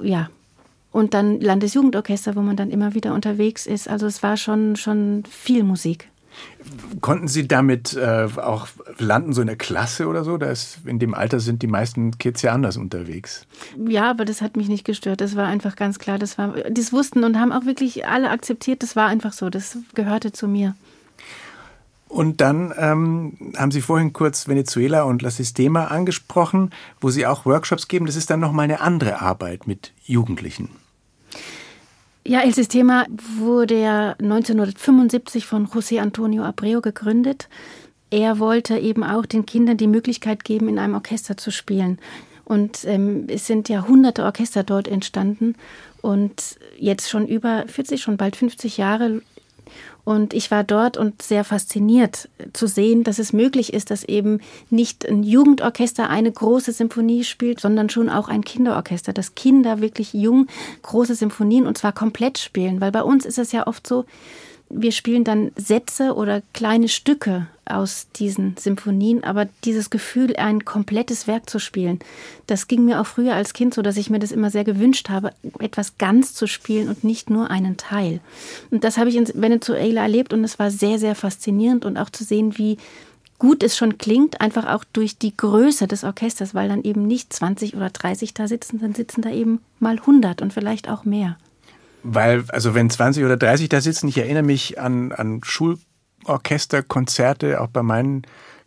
ja. 0.00 0.30
Und 0.92 1.12
dann 1.12 1.42
Landesjugendorchester, 1.42 2.34
wo 2.34 2.40
man 2.40 2.56
dann 2.56 2.70
immer 2.70 2.94
wieder 2.94 3.12
unterwegs 3.12 3.66
ist. 3.66 3.88
Also 3.88 4.06
es 4.06 4.22
war 4.22 4.38
schon, 4.38 4.76
schon 4.76 5.24
viel 5.28 5.62
Musik. 5.62 6.08
Konnten 7.00 7.28
Sie 7.28 7.48
damit 7.48 7.94
äh, 7.94 8.28
auch 8.36 8.68
landen, 8.98 9.32
so 9.32 9.40
in 9.40 9.46
der 9.46 9.56
Klasse 9.56 10.06
oder 10.06 10.24
so? 10.24 10.36
Da 10.36 10.50
ist, 10.50 10.78
in 10.86 10.98
dem 10.98 11.14
Alter 11.14 11.40
sind 11.40 11.62
die 11.62 11.66
meisten 11.66 12.18
Kids 12.18 12.42
ja 12.42 12.52
anders 12.52 12.76
unterwegs. 12.76 13.46
Ja, 13.88 14.10
aber 14.10 14.24
das 14.24 14.42
hat 14.42 14.56
mich 14.56 14.68
nicht 14.68 14.84
gestört. 14.84 15.20
Das 15.20 15.36
war 15.36 15.46
einfach 15.46 15.76
ganz 15.76 15.98
klar. 15.98 16.18
Das, 16.18 16.38
war, 16.38 16.54
das 16.70 16.92
wussten 16.92 17.24
und 17.24 17.38
haben 17.38 17.52
auch 17.52 17.64
wirklich 17.64 18.06
alle 18.06 18.30
akzeptiert. 18.30 18.82
Das 18.82 18.96
war 18.96 19.08
einfach 19.08 19.32
so. 19.32 19.50
Das 19.50 19.78
gehörte 19.94 20.32
zu 20.32 20.48
mir. 20.48 20.74
Und 22.12 22.42
dann 22.42 22.74
ähm, 22.76 23.54
haben 23.56 23.70
Sie 23.70 23.80
vorhin 23.80 24.12
kurz 24.12 24.46
Venezuela 24.46 25.04
und 25.04 25.22
La 25.22 25.30
Sistema 25.30 25.86
angesprochen, 25.86 26.70
wo 27.00 27.08
Sie 27.08 27.26
auch 27.26 27.46
Workshops 27.46 27.88
geben. 27.88 28.04
Das 28.04 28.16
ist 28.16 28.28
dann 28.28 28.38
nochmal 28.38 28.64
eine 28.64 28.80
andere 28.80 29.22
Arbeit 29.22 29.66
mit 29.66 29.92
Jugendlichen. 30.04 30.68
Ja, 32.24 32.40
El 32.42 32.54
Sistema 32.54 33.06
wurde 33.36 33.80
ja 33.80 34.12
1975 34.20 35.44
von 35.44 35.66
José 35.66 35.98
Antonio 35.98 36.44
Abreu 36.44 36.80
gegründet. 36.80 37.48
Er 38.10 38.38
wollte 38.38 38.78
eben 38.78 39.02
auch 39.02 39.26
den 39.26 39.44
Kindern 39.44 39.76
die 39.76 39.88
Möglichkeit 39.88 40.44
geben, 40.44 40.68
in 40.68 40.78
einem 40.78 40.94
Orchester 40.94 41.36
zu 41.36 41.50
spielen. 41.50 41.98
Und 42.44 42.84
ähm, 42.84 43.26
es 43.28 43.46
sind 43.46 43.68
ja 43.68 43.88
hunderte 43.88 44.24
Orchester 44.24 44.62
dort 44.62 44.86
entstanden 44.86 45.56
und 46.00 46.58
jetzt 46.78 47.08
schon 47.08 47.26
über 47.26 47.64
40, 47.66 48.02
schon 48.02 48.16
bald 48.16 48.36
50 48.36 48.76
Jahre 48.76 49.22
und 50.04 50.34
ich 50.34 50.50
war 50.50 50.64
dort 50.64 50.96
und 50.96 51.22
sehr 51.22 51.44
fasziniert 51.44 52.28
zu 52.52 52.66
sehen, 52.66 53.04
dass 53.04 53.20
es 53.20 53.32
möglich 53.32 53.72
ist, 53.72 53.90
dass 53.90 54.02
eben 54.02 54.40
nicht 54.68 55.08
ein 55.08 55.22
Jugendorchester 55.22 56.08
eine 56.08 56.32
große 56.32 56.72
Symphonie 56.72 57.22
spielt, 57.22 57.60
sondern 57.60 57.88
schon 57.88 58.08
auch 58.08 58.28
ein 58.28 58.42
Kinderorchester, 58.42 59.12
dass 59.12 59.36
Kinder 59.36 59.80
wirklich 59.80 60.12
jung 60.12 60.48
große 60.82 61.14
Symphonien 61.14 61.66
und 61.66 61.78
zwar 61.78 61.92
komplett 61.92 62.38
spielen. 62.38 62.80
Weil 62.80 62.90
bei 62.90 63.02
uns 63.02 63.24
ist 63.24 63.38
es 63.38 63.52
ja 63.52 63.68
oft 63.68 63.86
so, 63.86 64.04
wir 64.74 64.92
spielen 64.92 65.24
dann 65.24 65.52
Sätze 65.56 66.14
oder 66.14 66.42
kleine 66.54 66.88
Stücke 66.88 67.46
aus 67.64 68.08
diesen 68.16 68.56
Symphonien, 68.58 69.22
aber 69.22 69.46
dieses 69.64 69.90
Gefühl, 69.90 70.34
ein 70.36 70.64
komplettes 70.64 71.26
Werk 71.26 71.48
zu 71.48 71.58
spielen, 71.58 72.00
das 72.46 72.68
ging 72.68 72.84
mir 72.84 73.00
auch 73.00 73.06
früher 73.06 73.34
als 73.34 73.52
Kind 73.52 73.74
so, 73.74 73.82
dass 73.82 73.96
ich 73.96 74.10
mir 74.10 74.18
das 74.18 74.32
immer 74.32 74.50
sehr 74.50 74.64
gewünscht 74.64 75.10
habe, 75.10 75.32
etwas 75.58 75.98
ganz 75.98 76.34
zu 76.34 76.46
spielen 76.46 76.88
und 76.88 77.04
nicht 77.04 77.30
nur 77.30 77.50
einen 77.50 77.76
Teil. 77.76 78.20
Und 78.70 78.82
das 78.84 78.96
habe 78.96 79.10
ich 79.10 79.16
in 79.16 79.28
Venezuela 79.34 80.02
erlebt 80.02 80.32
und 80.32 80.42
es 80.42 80.58
war 80.58 80.70
sehr, 80.70 80.98
sehr 80.98 81.14
faszinierend 81.14 81.84
und 81.84 81.96
auch 81.98 82.10
zu 82.10 82.24
sehen, 82.24 82.58
wie 82.58 82.78
gut 83.38 83.62
es 83.62 83.76
schon 83.76 83.98
klingt, 83.98 84.40
einfach 84.40 84.66
auch 84.66 84.84
durch 84.92 85.18
die 85.18 85.36
Größe 85.36 85.88
des 85.88 86.04
Orchesters, 86.04 86.54
weil 86.54 86.68
dann 86.68 86.84
eben 86.84 87.06
nicht 87.06 87.32
20 87.32 87.74
oder 87.74 87.90
30 87.90 88.34
da 88.34 88.48
sitzen, 88.48 88.80
dann 88.80 88.94
sitzen 88.94 89.20
da 89.20 89.30
eben 89.30 89.60
mal 89.80 89.98
100 89.98 90.42
und 90.42 90.52
vielleicht 90.52 90.88
auch 90.88 91.04
mehr. 91.04 91.36
Weil, 92.02 92.44
also 92.48 92.74
wenn 92.74 92.90
20 92.90 93.24
oder 93.24 93.36
30 93.36 93.68
da 93.68 93.80
sitzen, 93.80 94.08
ich 94.08 94.18
erinnere 94.18 94.42
mich 94.42 94.80
an, 94.80 95.12
an 95.12 95.40
Schulorchesterkonzerte, 95.44 97.60
auch 97.60 97.68
bei 97.68 97.82
meinen 97.82 98.22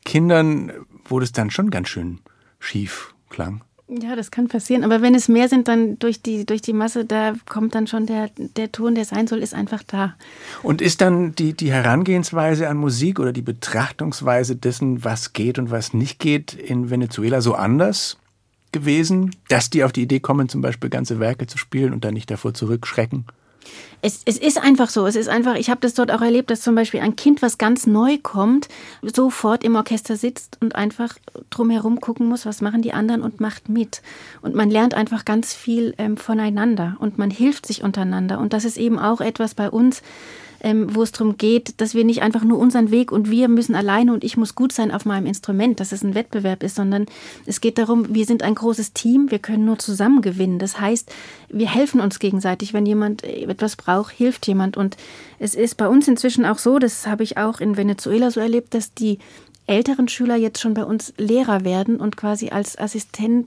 Kindern, 0.06 0.72
wo 1.06 1.20
das 1.20 1.32
dann 1.32 1.52
schon 1.52 1.70
ganz 1.70 1.90
schön 1.90 2.20
schief 2.60 3.14
klang. 3.30 3.62
Ja, 3.88 4.16
das 4.16 4.32
kann 4.32 4.48
passieren. 4.48 4.84
Aber 4.84 5.04
wenn 5.04 5.14
es 5.14 5.28
mehr 5.28 5.48
sind, 5.48 5.68
dann 5.68 6.00
durch 6.00 6.22
die, 6.22 6.46
durch 6.46 6.62
die 6.62 6.74
Masse, 6.74 7.06
da 7.06 7.34
kommt 7.48 7.76
dann 7.76 7.86
schon 7.86 8.08
der, 8.08 8.32
der 8.36 8.72
Ton, 8.72 8.96
der 8.96 9.06
sein 9.06 9.28
soll, 9.28 9.40
ist 9.40 9.54
einfach 9.54 9.84
da. 9.84 10.16
Und 10.64 10.82
ist 10.82 11.02
dann 11.02 11.36
die, 11.36 11.54
die 11.54 11.72
Herangehensweise 11.72 12.68
an 12.68 12.78
Musik 12.78 13.20
oder 13.20 13.32
die 13.32 13.44
Betrachtungsweise 13.44 14.56
dessen, 14.56 15.04
was 15.04 15.34
geht 15.34 15.60
und 15.60 15.70
was 15.70 15.94
nicht 15.94 16.20
geht, 16.20 16.56
in 16.56 16.90
Venezuela 16.90 17.42
so 17.42 17.54
anders? 17.54 18.18
Gewesen, 18.76 19.34
dass 19.48 19.70
die 19.70 19.86
auf 19.86 19.94
die 19.94 20.02
Idee 20.02 20.20
kommen, 20.20 20.50
zum 20.50 20.62
Beispiel 20.62 20.90
ganze 20.90 21.22
Werke 21.22 21.48
zu 21.48 21.58
spielen 21.58 21.94
und 21.94 22.04
dann 22.04 22.14
nicht 22.14 22.30
davor 22.30 22.54
zurückschrecken? 22.54 23.26
Es, 24.02 24.22
es 24.26 24.38
ist 24.38 24.62
einfach 24.62 24.90
so. 24.90 25.08
Es 25.08 25.16
ist 25.16 25.30
einfach, 25.30 25.56
ich 25.56 25.70
habe 25.70 25.80
das 25.80 25.94
dort 25.94 26.12
auch 26.12 26.22
erlebt, 26.22 26.52
dass 26.52 26.62
zum 26.62 26.76
Beispiel 26.76 27.00
ein 27.00 27.16
Kind, 27.16 27.42
was 27.42 27.58
ganz 27.58 27.88
neu 27.88 28.18
kommt, 28.22 28.68
sofort 29.02 29.64
im 29.64 29.76
Orchester 29.76 30.18
sitzt 30.18 30.58
und 30.62 30.76
einfach 30.76 31.16
drumherum 31.50 32.02
gucken 32.02 32.28
muss, 32.28 32.46
was 32.46 32.62
machen 32.62 32.82
die 32.82 32.92
anderen 32.92 33.22
und 33.22 33.40
macht 33.40 33.70
mit. 33.70 34.02
Und 34.42 34.56
man 34.56 34.70
lernt 34.70 34.94
einfach 34.94 35.24
ganz 35.24 35.54
viel 35.54 35.96
ähm, 35.98 36.18
voneinander 36.18 36.98
und 37.00 37.18
man 37.18 37.32
hilft 37.32 37.66
sich 37.66 37.82
untereinander. 37.82 38.40
Und 38.40 38.52
das 38.52 38.66
ist 38.66 38.78
eben 38.78 39.00
auch 39.00 39.22
etwas 39.22 39.56
bei 39.56 39.70
uns, 39.70 40.04
ähm, 40.66 40.96
wo 40.96 41.04
es 41.04 41.12
darum 41.12 41.38
geht, 41.38 41.80
dass 41.80 41.94
wir 41.94 42.04
nicht 42.04 42.24
einfach 42.24 42.44
nur 42.44 42.58
unseren 42.58 42.90
Weg 42.90 43.12
und 43.12 43.30
wir 43.30 43.48
müssen 43.50 43.76
alleine 43.76 44.12
und 44.12 44.24
ich 44.24 44.36
muss 44.36 44.56
gut 44.56 44.72
sein 44.72 44.92
auf 44.92 45.06
meinem 45.06 45.28
Instrument, 45.28 45.80
dass 45.80 45.92
es 45.92 46.04
ein 46.04 46.16
Wettbewerb 46.16 46.64
ist, 46.64 46.76
sondern 46.76 47.06
es 47.46 47.62
geht 47.62 47.78
darum, 47.78 48.16
wir 48.16 48.26
sind 48.26 48.42
ein 48.42 48.56
großes 48.56 48.94
Team, 48.94 49.30
wir 49.30 49.38
können 49.38 49.66
nur 49.66 49.78
zusammen 49.78 50.24
gewinnen. 50.24 50.58
Das 50.58 50.80
heißt, 50.80 51.14
wir 51.50 51.72
helfen 51.72 52.02
uns 52.02 52.18
gegenseitig. 52.18 52.74
Wenn 52.74 52.88
jemand 52.88 53.24
etwas 53.24 53.76
braucht, 53.76 54.16
hilft 54.16 54.48
jemand. 54.48 54.76
Und 54.76 54.98
es 55.38 55.54
ist 55.54 55.78
bei 55.78 55.88
uns 55.88 56.08
inzwischen 56.08 56.46
auch 56.46 56.58
so, 56.58 56.80
das 56.80 57.06
habe 57.06 57.22
ich 57.22 57.38
auch 57.38 57.60
in 57.60 57.78
Venezuela 57.78 58.32
so 58.32 58.40
erlebt, 58.40 58.74
dass 58.74 58.92
die 58.96 59.20
älteren 59.68 60.08
Schüler 60.08 60.36
jetzt 60.36 60.60
schon 60.60 60.74
bei 60.74 60.84
uns 60.84 61.14
Lehrer 61.18 61.64
werden 61.64 61.98
und 61.98 62.18
quasi 62.18 62.50
als 62.50 62.76
Assistent 62.76 63.46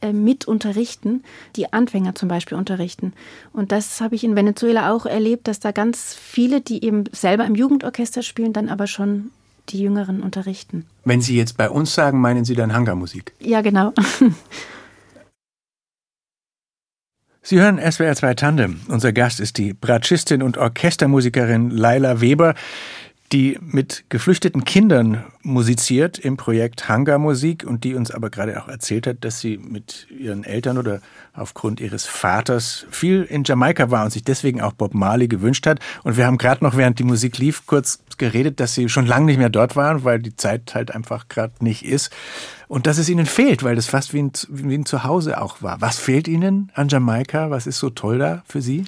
äh, 0.00 0.12
mit 0.12 0.46
unterrichten, 0.46 1.22
die 1.56 1.72
Anfänger 1.72 2.14
zum 2.14 2.28
Beispiel 2.28 2.56
unterrichten. 2.58 3.12
Und 3.52 3.72
das 3.72 4.00
habe 4.00 4.14
ich 4.14 4.24
in 4.24 4.36
Venezuela 4.36 4.92
auch 4.92 5.06
erlebt, 5.06 5.48
dass 5.48 5.60
da 5.60 5.72
ganz 5.72 6.14
viele, 6.14 6.60
die 6.60 6.84
eben 6.84 7.04
selber 7.12 7.44
im 7.44 7.54
Jugendorchester 7.54 8.22
spielen, 8.22 8.52
dann 8.52 8.68
aber 8.68 8.86
schon 8.86 9.30
die 9.68 9.80
Jüngeren 9.80 10.22
unterrichten. 10.22 10.86
Wenn 11.04 11.20
Sie 11.20 11.36
jetzt 11.36 11.56
bei 11.56 11.68
uns 11.68 11.94
sagen, 11.94 12.20
meinen 12.20 12.44
Sie 12.44 12.54
dann 12.54 12.72
Hangarmusik? 12.72 13.32
Ja, 13.40 13.60
genau. 13.60 13.92
Sie 17.42 17.58
hören 17.58 17.78
SWR 17.78 18.14
2 18.14 18.34
Tandem. 18.34 18.80
Unser 18.88 19.14
Gast 19.14 19.40
ist 19.40 19.56
die 19.56 19.72
Bratschistin 19.72 20.42
und 20.42 20.58
Orchestermusikerin 20.58 21.70
Laila 21.70 22.20
Weber 22.20 22.54
die 23.32 23.58
mit 23.60 24.04
geflüchteten 24.08 24.64
Kindern 24.64 25.24
musiziert 25.42 26.18
im 26.18 26.36
Projekt 26.36 26.88
Hangar 26.88 27.18
Musik 27.18 27.64
und 27.64 27.84
die 27.84 27.94
uns 27.94 28.10
aber 28.10 28.30
gerade 28.30 28.62
auch 28.62 28.68
erzählt 28.68 29.06
hat, 29.06 29.18
dass 29.20 29.40
sie 29.40 29.58
mit 29.58 30.06
ihren 30.10 30.44
Eltern 30.44 30.78
oder 30.78 31.00
aufgrund 31.34 31.80
ihres 31.80 32.06
Vaters 32.06 32.86
viel 32.90 33.22
in 33.22 33.44
Jamaika 33.44 33.90
war 33.90 34.04
und 34.04 34.12
sich 34.12 34.24
deswegen 34.24 34.62
auch 34.62 34.72
Bob 34.72 34.94
Marley 34.94 35.28
gewünscht 35.28 35.66
hat. 35.66 35.80
Und 36.04 36.16
wir 36.16 36.26
haben 36.26 36.38
gerade 36.38 36.64
noch, 36.64 36.76
während 36.76 36.98
die 36.98 37.04
Musik 37.04 37.38
lief, 37.38 37.66
kurz 37.66 38.00
geredet, 38.16 38.60
dass 38.60 38.74
sie 38.74 38.88
schon 38.88 39.06
lange 39.06 39.26
nicht 39.26 39.38
mehr 39.38 39.50
dort 39.50 39.76
waren, 39.76 40.04
weil 40.04 40.20
die 40.20 40.34
Zeit 40.34 40.74
halt 40.74 40.94
einfach 40.94 41.28
gerade 41.28 41.52
nicht 41.60 41.84
ist. 41.84 42.10
Und 42.66 42.86
dass 42.86 42.98
es 42.98 43.08
ihnen 43.08 43.26
fehlt, 43.26 43.62
weil 43.62 43.76
das 43.76 43.86
fast 43.86 44.14
wie 44.14 44.22
ein, 44.22 44.32
wie 44.48 44.74
ein 44.74 44.86
Zuhause 44.86 45.40
auch 45.40 45.62
war. 45.62 45.80
Was 45.80 45.98
fehlt 45.98 46.28
ihnen 46.28 46.70
an 46.74 46.88
Jamaika? 46.88 47.50
Was 47.50 47.66
ist 47.66 47.78
so 47.78 47.90
toll 47.90 48.18
da 48.18 48.42
für 48.46 48.62
Sie? 48.62 48.84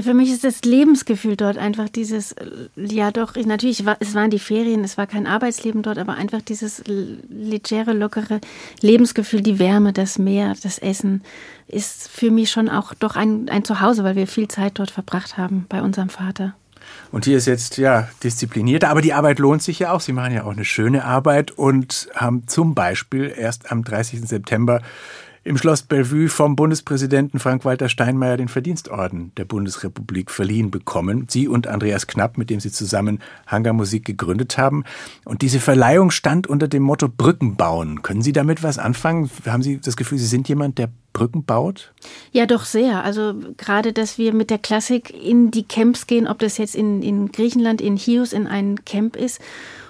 Für 0.00 0.14
mich 0.14 0.30
ist 0.30 0.42
das 0.42 0.62
Lebensgefühl 0.62 1.36
dort 1.36 1.58
einfach 1.58 1.88
dieses, 1.88 2.34
ja 2.76 3.10
doch, 3.10 3.34
natürlich, 3.36 3.84
es 4.00 4.14
waren 4.14 4.30
die 4.30 4.38
Ferien, 4.38 4.84
es 4.84 4.96
war 4.96 5.06
kein 5.06 5.26
Arbeitsleben 5.26 5.82
dort, 5.82 5.98
aber 5.98 6.14
einfach 6.14 6.40
dieses 6.40 6.82
legere, 6.86 7.92
lockere 7.92 8.40
Lebensgefühl, 8.80 9.42
die 9.42 9.58
Wärme, 9.58 9.92
das 9.92 10.18
Meer, 10.18 10.54
das 10.62 10.78
Essen, 10.78 11.22
ist 11.68 12.08
für 12.08 12.30
mich 12.30 12.50
schon 12.50 12.70
auch 12.70 12.94
doch 12.94 13.16
ein, 13.16 13.50
ein 13.50 13.64
Zuhause, 13.64 14.02
weil 14.02 14.16
wir 14.16 14.26
viel 14.26 14.48
Zeit 14.48 14.78
dort 14.78 14.90
verbracht 14.90 15.36
haben 15.36 15.66
bei 15.68 15.82
unserem 15.82 16.08
Vater. 16.08 16.54
Und 17.10 17.26
hier 17.26 17.36
ist 17.36 17.46
jetzt 17.46 17.76
ja 17.76 18.08
disziplinierter, 18.22 18.88
aber 18.88 19.02
die 19.02 19.12
Arbeit 19.12 19.38
lohnt 19.38 19.62
sich 19.62 19.78
ja 19.78 19.92
auch. 19.92 20.00
Sie 20.00 20.12
machen 20.12 20.34
ja 20.34 20.44
auch 20.44 20.52
eine 20.52 20.64
schöne 20.64 21.04
Arbeit 21.04 21.50
und 21.50 22.08
haben 22.14 22.48
zum 22.48 22.74
Beispiel 22.74 23.32
erst 23.36 23.70
am 23.70 23.84
30. 23.84 24.22
September 24.26 24.80
im 25.44 25.58
Schloss 25.58 25.82
Bellevue 25.82 26.28
vom 26.28 26.54
Bundespräsidenten 26.54 27.40
Frank-Walter 27.40 27.88
Steinmeier 27.88 28.36
den 28.36 28.48
Verdienstorden 28.48 29.32
der 29.36 29.44
Bundesrepublik 29.44 30.30
verliehen 30.30 30.70
bekommen. 30.70 31.26
Sie 31.28 31.48
und 31.48 31.66
Andreas 31.66 32.06
Knapp, 32.06 32.38
mit 32.38 32.48
dem 32.48 32.60
Sie 32.60 32.70
zusammen 32.70 33.20
Hangar 33.46 33.72
Musik 33.72 34.04
gegründet 34.04 34.56
haben. 34.56 34.84
Und 35.24 35.42
diese 35.42 35.58
Verleihung 35.58 36.12
stand 36.12 36.46
unter 36.46 36.68
dem 36.68 36.82
Motto 36.84 37.08
Brücken 37.08 37.56
bauen. 37.56 38.02
Können 38.02 38.22
Sie 38.22 38.32
damit 38.32 38.62
was 38.62 38.78
anfangen? 38.78 39.30
Haben 39.46 39.62
Sie 39.62 39.80
das 39.80 39.96
Gefühl, 39.96 40.18
Sie 40.18 40.26
sind 40.26 40.48
jemand, 40.48 40.78
der 40.78 40.90
Brücken 41.12 41.44
baut? 41.44 41.92
Ja, 42.30 42.46
doch 42.46 42.64
sehr. 42.64 43.02
Also 43.02 43.34
gerade, 43.56 43.92
dass 43.92 44.18
wir 44.18 44.32
mit 44.32 44.48
der 44.48 44.58
Klassik 44.58 45.10
in 45.10 45.50
die 45.50 45.64
Camps 45.64 46.06
gehen, 46.06 46.28
ob 46.28 46.38
das 46.38 46.56
jetzt 46.56 46.76
in, 46.76 47.02
in 47.02 47.32
Griechenland, 47.32 47.80
in 47.80 47.96
Chios 47.96 48.32
in 48.32 48.46
ein 48.46 48.84
Camp 48.84 49.16
ist 49.16 49.40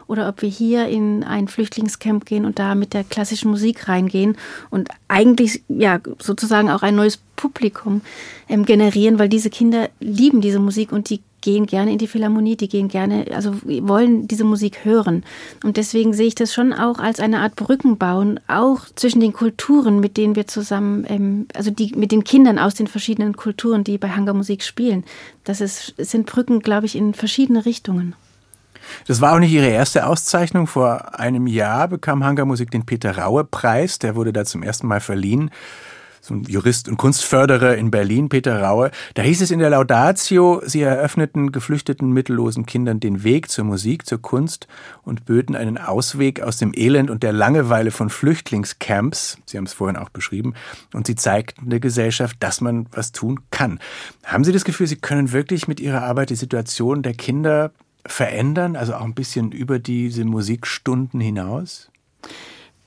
oder 0.06 0.28
ob 0.28 0.42
wir 0.42 0.48
hier 0.48 0.88
in 0.88 1.24
ein 1.24 1.48
Flüchtlingscamp 1.48 2.24
gehen 2.24 2.44
und 2.44 2.58
da 2.58 2.74
mit 2.74 2.94
der 2.94 3.04
klassischen 3.04 3.50
Musik 3.50 3.88
reingehen 3.88 4.36
und 4.70 4.88
eigentlich 5.08 5.62
ja 5.68 6.00
sozusagen 6.18 6.70
auch 6.70 6.82
ein 6.82 6.96
neues 6.96 7.18
Publikum 7.36 8.02
ähm, 8.48 8.64
generieren, 8.64 9.18
weil 9.18 9.28
diese 9.28 9.50
Kinder 9.50 9.88
lieben 10.00 10.40
diese 10.40 10.58
Musik 10.60 10.92
und 10.92 11.10
die 11.10 11.20
gehen 11.42 11.66
gerne 11.66 11.92
in 11.92 11.98
die 11.98 12.06
Philharmonie, 12.06 12.56
die 12.56 12.68
gehen 12.68 12.88
gerne, 12.88 13.26
also 13.34 13.52
wollen 13.64 14.26
diese 14.26 14.44
Musik 14.44 14.84
hören. 14.84 15.24
Und 15.62 15.76
deswegen 15.76 16.14
sehe 16.14 16.28
ich 16.28 16.34
das 16.34 16.54
schon 16.54 16.72
auch 16.72 16.98
als 16.98 17.20
eine 17.20 17.40
Art 17.40 17.56
Brückenbauen, 17.56 18.40
auch 18.48 18.86
zwischen 18.94 19.20
den 19.20 19.32
Kulturen, 19.34 20.00
mit 20.00 20.16
denen 20.16 20.36
wir 20.36 20.46
zusammen, 20.46 21.04
ähm, 21.08 21.46
also 21.52 21.70
die 21.70 21.94
mit 21.94 22.12
den 22.12 22.24
Kindern 22.24 22.58
aus 22.58 22.74
den 22.74 22.86
verschiedenen 22.86 23.36
Kulturen, 23.36 23.84
die 23.84 23.98
bei 23.98 24.08
Hangar 24.10 24.34
Musik 24.34 24.62
spielen. 24.62 25.04
Das 25.44 25.60
ist, 25.60 25.94
sind 25.98 26.26
Brücken, 26.26 26.60
glaube 26.60 26.86
ich, 26.86 26.96
in 26.96 27.12
verschiedene 27.12 27.66
Richtungen. 27.66 28.14
Das 29.06 29.20
war 29.20 29.34
auch 29.34 29.38
nicht 29.38 29.52
ihre 29.52 29.68
erste 29.68 30.06
Auszeichnung. 30.06 30.66
Vor 30.66 31.18
einem 31.18 31.46
Jahr 31.46 31.88
bekam 31.88 32.24
Hangar 32.24 32.46
Musik 32.46 32.70
den 32.70 32.86
Peter 32.86 33.18
Raue 33.18 33.44
Preis. 33.44 33.98
Der 33.98 34.14
wurde 34.14 34.32
da 34.32 34.44
zum 34.44 34.62
ersten 34.62 34.86
Mal 34.86 35.00
verliehen 35.00 35.50
so 36.22 36.34
ein 36.34 36.44
Jurist 36.44 36.88
und 36.88 36.96
Kunstförderer 36.96 37.76
in 37.76 37.90
Berlin, 37.90 38.28
Peter 38.28 38.62
Raue. 38.62 38.92
Da 39.14 39.22
hieß 39.22 39.42
es 39.42 39.50
in 39.50 39.58
der 39.58 39.70
Laudatio, 39.70 40.62
sie 40.64 40.80
eröffneten 40.80 41.50
geflüchteten 41.50 42.12
mittellosen 42.12 42.64
Kindern 42.64 43.00
den 43.00 43.24
Weg 43.24 43.50
zur 43.50 43.64
Musik, 43.64 44.06
zur 44.06 44.22
Kunst 44.22 44.68
und 45.02 45.24
böten 45.24 45.56
einen 45.56 45.78
Ausweg 45.78 46.40
aus 46.40 46.58
dem 46.58 46.72
Elend 46.74 47.10
und 47.10 47.24
der 47.24 47.32
Langeweile 47.32 47.90
von 47.90 48.08
Flüchtlingscamps. 48.08 49.38
Sie 49.46 49.58
haben 49.58 49.66
es 49.66 49.72
vorhin 49.72 49.96
auch 49.96 50.10
beschrieben. 50.10 50.54
Und 50.94 51.08
sie 51.08 51.16
zeigten 51.16 51.70
der 51.70 51.80
Gesellschaft, 51.80 52.36
dass 52.38 52.60
man 52.60 52.86
was 52.92 53.10
tun 53.10 53.40
kann. 53.50 53.80
Haben 54.24 54.44
Sie 54.44 54.52
das 54.52 54.64
Gefühl, 54.64 54.86
Sie 54.86 54.96
können 54.96 55.32
wirklich 55.32 55.66
mit 55.66 55.80
Ihrer 55.80 56.04
Arbeit 56.04 56.30
die 56.30 56.36
Situation 56.36 57.02
der 57.02 57.14
Kinder 57.14 57.72
verändern, 58.06 58.76
also 58.76 58.94
auch 58.94 59.04
ein 59.04 59.14
bisschen 59.14 59.52
über 59.52 59.78
diese 59.78 60.24
Musikstunden 60.24 61.20
hinaus? 61.20 61.91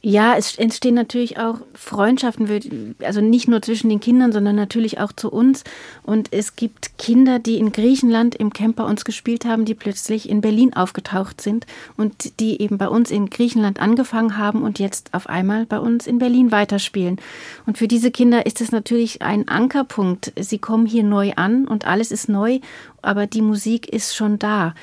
Ja, 0.07 0.35
es 0.37 0.55
entstehen 0.59 0.93
natürlich 0.93 1.39
auch 1.39 1.61
Freundschaften, 1.73 2.95
also 3.03 3.21
nicht 3.21 3.47
nur 3.47 3.63
zwischen 3.63 3.89
den 3.89 3.99
Kindern, 3.99 4.31
sondern 4.31 4.55
natürlich 4.55 4.99
auch 4.99 5.11
zu 5.11 5.31
uns. 5.31 5.63
Und 6.03 6.31
es 6.31 6.55
gibt 6.55 6.99
Kinder, 6.99 7.39
die 7.39 7.57
in 7.57 7.71
Griechenland 7.71 8.35
im 8.35 8.53
Camp 8.53 8.75
bei 8.75 8.83
uns 8.83 9.03
gespielt 9.03 9.45
haben, 9.45 9.65
die 9.65 9.73
plötzlich 9.73 10.29
in 10.29 10.41
Berlin 10.41 10.75
aufgetaucht 10.75 11.41
sind 11.41 11.65
und 11.97 12.39
die 12.39 12.61
eben 12.61 12.77
bei 12.77 12.87
uns 12.87 13.09
in 13.09 13.31
Griechenland 13.31 13.79
angefangen 13.79 14.37
haben 14.37 14.61
und 14.61 14.77
jetzt 14.77 15.11
auf 15.11 15.27
einmal 15.27 15.65
bei 15.65 15.79
uns 15.79 16.05
in 16.05 16.19
Berlin 16.19 16.51
weiterspielen. 16.51 17.17
Und 17.65 17.79
für 17.79 17.87
diese 17.87 18.11
Kinder 18.11 18.45
ist 18.45 18.61
es 18.61 18.71
natürlich 18.71 19.23
ein 19.23 19.47
Ankerpunkt. 19.47 20.33
Sie 20.39 20.59
kommen 20.59 20.85
hier 20.85 21.01
neu 21.01 21.33
an 21.35 21.67
und 21.67 21.87
alles 21.87 22.11
ist 22.11 22.29
neu, 22.29 22.59
aber 23.01 23.25
die 23.25 23.41
Musik 23.41 23.89
ist 23.89 24.15
schon 24.15 24.37
da. 24.37 24.75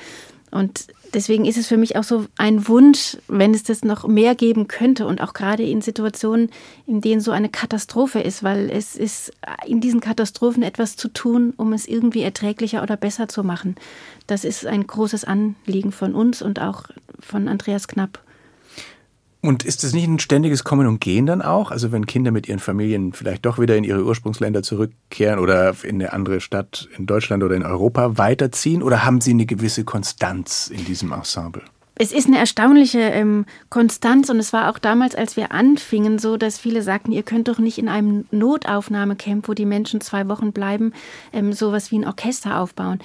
Und 0.51 0.87
deswegen 1.13 1.45
ist 1.45 1.57
es 1.57 1.67
für 1.67 1.77
mich 1.77 1.95
auch 1.95 2.03
so 2.03 2.25
ein 2.37 2.67
Wunsch, 2.67 3.17
wenn 3.27 3.53
es 3.53 3.63
das 3.63 3.83
noch 3.83 4.07
mehr 4.07 4.35
geben 4.35 4.67
könnte 4.67 5.05
und 5.05 5.21
auch 5.21 5.33
gerade 5.33 5.63
in 5.63 5.81
Situationen, 5.81 6.49
in 6.85 7.01
denen 7.01 7.21
so 7.21 7.31
eine 7.31 7.49
Katastrophe 7.49 8.19
ist, 8.19 8.43
weil 8.43 8.69
es 8.69 8.95
ist 8.95 9.31
in 9.65 9.81
diesen 9.81 9.99
Katastrophen 9.99 10.63
etwas 10.63 10.95
zu 10.95 11.07
tun, 11.09 11.53
um 11.57 11.73
es 11.73 11.87
irgendwie 11.87 12.21
erträglicher 12.21 12.83
oder 12.83 12.97
besser 12.97 13.27
zu 13.27 13.43
machen. 13.43 13.75
Das 14.27 14.43
ist 14.43 14.65
ein 14.65 14.85
großes 14.85 15.23
Anliegen 15.25 15.91
von 15.91 16.15
uns 16.15 16.41
und 16.41 16.59
auch 16.59 16.85
von 17.19 17.47
Andreas 17.47 17.87
Knapp. 17.87 18.19
Und 19.43 19.65
ist 19.65 19.83
es 19.83 19.93
nicht 19.93 20.07
ein 20.07 20.19
ständiges 20.19 20.63
Kommen 20.63 20.87
und 20.87 21.01
Gehen 21.01 21.25
dann 21.25 21.41
auch? 21.41 21.69
Also 21.69 21.91
wenn 21.91 22.05
Kinder 22.05 22.31
mit 22.31 22.47
ihren 22.47 22.59
Familien 22.59 23.11
vielleicht 23.11 23.45
doch 23.45 23.59
wieder 23.59 23.75
in 23.75 23.83
ihre 23.83 24.05
Ursprungsländer 24.05 24.63
zurückkehren 24.63 25.37
oder 25.37 25.75
in 25.83 25.95
eine 25.95 26.13
andere 26.13 26.39
Stadt 26.39 26.87
in 26.97 27.07
Deutschland 27.07 27.43
oder 27.43 27.53
in 27.53 27.63
Europa 27.65 28.17
weiterziehen? 28.17 28.81
Oder 28.81 29.03
haben 29.03 29.19
sie 29.19 29.31
eine 29.31 29.45
gewisse 29.45 29.83
Konstanz 29.83 30.71
in 30.73 30.85
diesem 30.85 31.11
Ensemble? 31.11 31.61
Es 31.95 32.13
ist 32.13 32.27
eine 32.27 32.37
erstaunliche 32.37 32.99
ähm, 32.99 33.45
Konstanz 33.69 34.29
und 34.29 34.39
es 34.39 34.53
war 34.53 34.71
auch 34.71 34.79
damals, 34.79 35.13
als 35.13 35.35
wir 35.35 35.51
anfingen, 35.51 36.19
so, 36.19 36.37
dass 36.37 36.57
viele 36.57 36.81
sagten, 36.81 37.11
ihr 37.11 37.23
könnt 37.23 37.49
doch 37.49 37.59
nicht 37.59 37.77
in 37.77 37.89
einem 37.89 38.23
Notaufnahmecamp, 38.31 39.49
wo 39.49 39.53
die 39.53 39.65
Menschen 39.65 39.99
zwei 39.99 40.29
Wochen 40.29 40.53
bleiben, 40.53 40.93
ähm, 41.33 41.51
sowas 41.51 41.91
wie 41.91 41.99
ein 41.99 42.07
Orchester 42.07 42.61
aufbauen. 42.61 42.99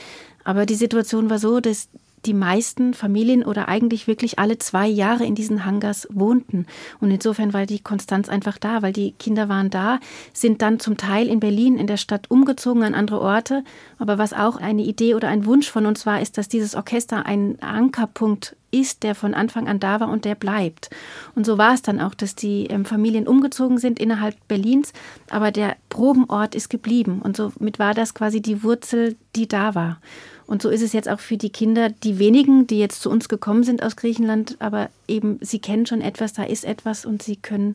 Aber 0.44 0.66
die 0.66 0.76
Situation 0.76 1.30
war 1.30 1.40
so, 1.40 1.58
dass 1.58 1.88
die 2.26 2.34
meisten 2.34 2.94
Familien 2.94 3.44
oder 3.44 3.68
eigentlich 3.68 4.06
wirklich 4.06 4.38
alle 4.38 4.58
zwei 4.58 4.86
Jahre 4.86 5.24
in 5.24 5.34
diesen 5.34 5.64
Hangars 5.64 6.08
wohnten. 6.10 6.66
Und 7.00 7.10
insofern 7.10 7.52
war 7.52 7.66
die 7.66 7.80
Konstanz 7.80 8.28
einfach 8.28 8.58
da, 8.58 8.82
weil 8.82 8.92
die 8.92 9.12
Kinder 9.12 9.48
waren 9.48 9.70
da, 9.70 10.00
sind 10.32 10.62
dann 10.62 10.80
zum 10.80 10.96
Teil 10.96 11.28
in 11.28 11.40
Berlin, 11.40 11.78
in 11.78 11.86
der 11.86 11.96
Stadt 11.96 12.30
umgezogen 12.30 12.82
an 12.82 12.94
andere 12.94 13.20
Orte. 13.20 13.64
Aber 13.98 14.18
was 14.18 14.32
auch 14.32 14.56
eine 14.56 14.82
Idee 14.82 15.14
oder 15.14 15.28
ein 15.28 15.46
Wunsch 15.46 15.70
von 15.70 15.86
uns 15.86 16.06
war, 16.06 16.20
ist, 16.20 16.38
dass 16.38 16.48
dieses 16.48 16.74
Orchester 16.74 17.26
ein 17.26 17.60
Ankerpunkt 17.62 18.56
ist, 18.70 19.02
der 19.02 19.14
von 19.14 19.34
Anfang 19.34 19.68
an 19.68 19.80
da 19.80 20.00
war 20.00 20.08
und 20.08 20.24
der 20.24 20.34
bleibt. 20.34 20.90
Und 21.34 21.46
so 21.46 21.58
war 21.58 21.74
es 21.74 21.82
dann 21.82 22.00
auch, 22.00 22.14
dass 22.14 22.34
die 22.34 22.66
ähm, 22.66 22.84
Familien 22.84 23.26
umgezogen 23.26 23.78
sind 23.78 23.98
innerhalb 23.98 24.36
Berlins, 24.48 24.92
aber 25.30 25.50
der 25.50 25.76
Probenort 25.88 26.54
ist 26.54 26.70
geblieben. 26.70 27.20
Und 27.22 27.36
somit 27.36 27.78
war 27.78 27.94
das 27.94 28.14
quasi 28.14 28.40
die 28.40 28.62
Wurzel, 28.62 29.16
die 29.36 29.48
da 29.48 29.74
war. 29.74 29.98
Und 30.46 30.62
so 30.62 30.70
ist 30.70 30.82
es 30.82 30.94
jetzt 30.94 31.08
auch 31.08 31.20
für 31.20 31.36
die 31.36 31.50
Kinder, 31.50 31.90
die 31.90 32.18
wenigen, 32.18 32.66
die 32.66 32.78
jetzt 32.78 33.02
zu 33.02 33.10
uns 33.10 33.28
gekommen 33.28 33.64
sind 33.64 33.82
aus 33.82 33.96
Griechenland, 33.96 34.56
aber 34.60 34.88
eben 35.06 35.38
sie 35.42 35.58
kennen 35.58 35.84
schon 35.84 36.00
etwas, 36.00 36.32
da 36.32 36.42
ist 36.42 36.64
etwas 36.64 37.04
und 37.04 37.22
sie 37.22 37.36
können 37.36 37.74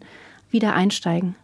wieder 0.50 0.74
einsteigen. 0.74 1.36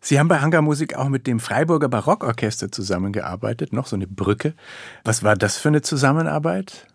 Sie 0.00 0.18
haben 0.18 0.28
bei 0.28 0.40
Hangarmusik 0.40 0.94
auch 0.94 1.08
mit 1.08 1.26
dem 1.26 1.40
Freiburger 1.40 1.88
Barockorchester 1.88 2.70
zusammengearbeitet, 2.70 3.72
noch 3.72 3.86
so 3.86 3.96
eine 3.96 4.06
Brücke. 4.06 4.54
Was 5.04 5.22
war 5.22 5.36
das 5.36 5.56
für 5.56 5.68
eine 5.68 5.82
Zusammenarbeit? 5.82 6.86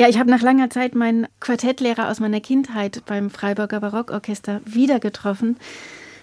Ja, 0.00 0.08
ich 0.08 0.16
habe 0.16 0.30
nach 0.30 0.42
langer 0.42 0.70
Zeit 0.70 0.94
meinen 0.94 1.26
Quartettlehrer 1.40 2.08
aus 2.08 2.20
meiner 2.20 2.40
Kindheit 2.40 3.02
beim 3.06 3.30
Freiburger 3.30 3.80
Barockorchester 3.80 4.60
wieder 4.64 5.00
getroffen. 5.00 5.56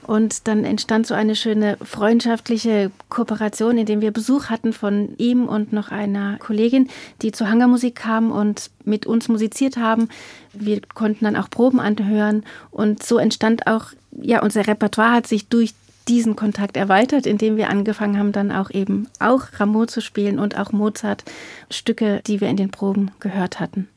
Und 0.08 0.48
dann 0.48 0.64
entstand 0.64 1.08
so 1.08 1.14
eine 1.14 1.36
schöne 1.36 1.78
freundschaftliche 1.84 2.92
Kooperation, 3.10 3.78
in 3.78 3.86
dem 3.86 4.00
wir 4.00 4.12
Besuch 4.12 4.46
hatten 4.46 4.72
von 4.72 5.16
ihm 5.18 5.48
und 5.48 5.74
noch 5.74 5.90
einer 5.90 6.38
Kollegin, 6.38 6.90
die 7.22 7.34
zur 7.34 7.50
Hangermusik 7.50 7.96
kam 7.96 8.32
und 8.32 8.70
mit 8.86 9.08
uns 9.08 9.28
musiziert 9.28 9.76
haben. 9.76 10.08
Wir 10.54 10.80
konnten 10.94 11.26
dann 11.26 11.36
auch 11.36 11.50
Proben 11.50 11.82
anhören 11.82 12.46
und 12.72 13.04
so 13.04 13.18
entstand 13.18 13.68
auch, 13.68 13.88
ja, 14.22 14.42
unser 14.42 14.68
Repertoire 14.68 15.12
hat 15.12 15.28
sich 15.28 15.50
durch 15.50 15.74
diesen 16.08 16.36
Kontakt 16.36 16.78
erweitert, 16.78 17.26
indem 17.26 17.58
wir 17.58 17.70
angefangen 17.70 18.18
haben, 18.18 18.32
dann 18.32 18.52
auch 18.52 18.70
eben 18.70 19.08
auch 19.20 19.48
Rameau 19.54 19.86
zu 19.86 20.02
spielen 20.02 20.40
und 20.40 20.58
auch 20.58 20.72
Mozart 20.72 21.24
Stücke, 21.70 22.22
die 22.28 22.42
wir 22.42 22.50
in 22.50 22.58
den 22.58 22.72
Proben 22.72 23.12
gehört 23.20 23.60
hatten. 23.60 23.88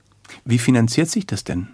Wie 0.44 0.58
finanziert 0.58 1.08
sich 1.08 1.26
das 1.26 1.44
denn? 1.44 1.68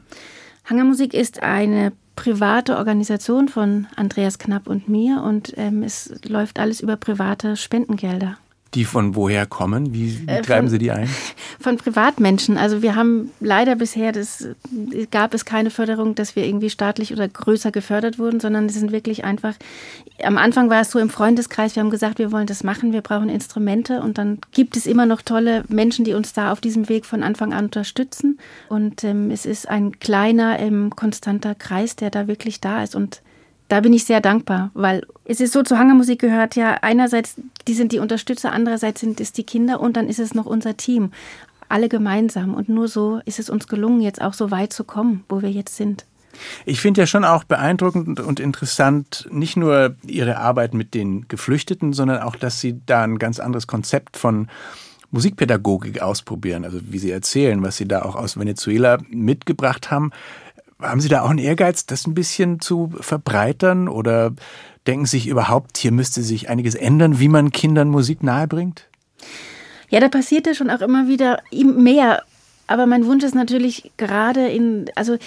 Hangermusik 0.64 1.14
ist 1.14 1.42
eine 1.42 1.92
private 2.16 2.76
Organisation 2.76 3.48
von 3.48 3.86
Andreas 3.96 4.38
Knapp 4.38 4.66
und 4.66 4.88
mir 4.88 5.22
und 5.22 5.52
ähm, 5.56 5.82
es 5.82 6.14
läuft 6.26 6.58
alles 6.58 6.80
über 6.80 6.96
private 6.96 7.56
Spendengelder. 7.56 8.38
Die 8.74 8.84
von 8.84 9.14
woher 9.14 9.46
kommen? 9.46 9.94
Wie, 9.94 10.26
wie 10.26 10.30
äh, 10.30 10.42
treiben 10.42 10.68
Sie 10.68 10.78
die 10.78 10.90
ein? 10.90 11.08
Von 11.60 11.76
Privatmenschen. 11.76 12.58
Also 12.58 12.82
wir 12.82 12.96
haben 12.96 13.30
leider 13.40 13.76
bisher, 13.76 14.12
das 14.12 14.48
gab 15.10 15.32
es 15.32 15.44
keine 15.44 15.70
Förderung, 15.70 16.14
dass 16.14 16.36
wir 16.36 16.44
irgendwie 16.44 16.70
staatlich 16.70 17.12
oder 17.12 17.28
größer 17.28 17.70
gefördert 17.70 18.18
wurden, 18.18 18.40
sondern 18.40 18.66
es 18.66 18.74
sind 18.74 18.92
wirklich 18.92 19.24
einfach, 19.24 19.54
am 20.22 20.36
Anfang 20.36 20.70
war 20.70 20.80
es 20.80 20.90
so 20.90 20.98
im 20.98 21.08
Freundeskreis, 21.08 21.76
wir 21.76 21.82
haben 21.82 21.90
gesagt, 21.90 22.18
wir 22.18 22.32
wollen 22.32 22.46
das 22.46 22.64
machen, 22.64 22.92
wir 22.92 23.00
brauchen 23.00 23.28
Instrumente 23.28 24.02
und 24.02 24.18
dann 24.18 24.38
gibt 24.52 24.76
es 24.76 24.86
immer 24.86 25.06
noch 25.06 25.22
tolle 25.22 25.64
Menschen, 25.68 26.04
die 26.04 26.14
uns 26.14 26.32
da 26.32 26.52
auf 26.52 26.60
diesem 26.60 26.88
Weg 26.88 27.06
von 27.06 27.22
Anfang 27.22 27.52
an 27.52 27.66
unterstützen. 27.66 28.38
Und 28.68 29.04
ähm, 29.04 29.30
es 29.30 29.46
ist 29.46 29.68
ein 29.68 29.98
kleiner, 30.00 30.58
ähm, 30.58 30.90
konstanter 30.94 31.54
Kreis, 31.54 31.96
der 31.96 32.10
da 32.10 32.26
wirklich 32.26 32.60
da 32.60 32.82
ist 32.82 32.94
und 32.94 33.22
da 33.68 33.80
bin 33.80 33.92
ich 33.92 34.04
sehr 34.04 34.20
dankbar, 34.20 34.70
weil 34.74 35.06
es 35.24 35.40
ist 35.40 35.52
so, 35.52 35.62
zur 35.62 35.78
Hangermusik 35.78 36.20
gehört 36.20 36.54
ja 36.54 36.78
einerseits, 36.82 37.36
die 37.66 37.74
sind 37.74 37.92
die 37.92 37.98
Unterstützer, 37.98 38.52
andererseits 38.52 39.00
sind 39.00 39.20
es 39.20 39.32
die 39.32 39.44
Kinder 39.44 39.80
und 39.80 39.96
dann 39.96 40.08
ist 40.08 40.18
es 40.18 40.34
noch 40.34 40.46
unser 40.46 40.76
Team. 40.76 41.12
Alle 41.68 41.88
gemeinsam. 41.88 42.54
Und 42.54 42.68
nur 42.68 42.88
so 42.88 43.20
ist 43.24 43.38
es 43.38 43.48
uns 43.48 43.66
gelungen, 43.66 44.00
jetzt 44.00 44.20
auch 44.20 44.34
so 44.34 44.50
weit 44.50 44.72
zu 44.72 44.84
kommen, 44.84 45.24
wo 45.28 45.42
wir 45.42 45.50
jetzt 45.50 45.76
sind. 45.76 46.04
Ich 46.64 46.80
finde 46.80 47.02
ja 47.02 47.06
schon 47.06 47.24
auch 47.24 47.44
beeindruckend 47.44 48.20
und 48.20 48.40
interessant, 48.40 49.28
nicht 49.30 49.56
nur 49.56 49.96
Ihre 50.06 50.38
Arbeit 50.38 50.74
mit 50.74 50.94
den 50.94 51.26
Geflüchteten, 51.28 51.92
sondern 51.92 52.22
auch, 52.22 52.36
dass 52.36 52.60
Sie 52.60 52.80
da 52.86 53.02
ein 53.02 53.18
ganz 53.18 53.40
anderes 53.40 53.66
Konzept 53.66 54.16
von 54.16 54.48
Musikpädagogik 55.10 56.02
ausprobieren. 56.02 56.64
Also 56.64 56.80
wie 56.82 56.98
Sie 56.98 57.10
erzählen, 57.10 57.62
was 57.62 57.76
Sie 57.76 57.86
da 57.86 58.02
auch 58.02 58.16
aus 58.16 58.38
Venezuela 58.38 58.98
mitgebracht 59.08 59.90
haben. 59.90 60.10
Haben 60.80 61.00
Sie 61.00 61.08
da 61.08 61.22
auch 61.22 61.30
einen 61.30 61.38
Ehrgeiz, 61.38 61.86
das 61.86 62.06
ein 62.06 62.14
bisschen 62.14 62.60
zu 62.60 62.92
verbreitern 63.00 63.88
oder 63.88 64.32
denken 64.86 65.06
Sie 65.06 65.18
sich 65.18 65.28
überhaupt, 65.28 65.78
hier 65.78 65.92
müsste 65.92 66.22
sich 66.22 66.48
einiges 66.48 66.74
ändern, 66.74 67.20
wie 67.20 67.28
man 67.28 67.50
Kindern 67.50 67.88
Musik 67.88 68.22
nahebringt? 68.22 68.88
Ja, 69.88 70.00
da 70.00 70.08
passiert 70.08 70.46
ja 70.46 70.54
schon 70.54 70.70
auch 70.70 70.80
immer 70.80 71.08
wieder 71.08 71.40
mehr. 71.52 72.22
Aber 72.66 72.86
mein 72.86 73.06
Wunsch 73.06 73.24
ist 73.24 73.34
natürlich 73.34 73.92
gerade 73.96 74.48
in, 74.48 74.90
also 74.94 75.18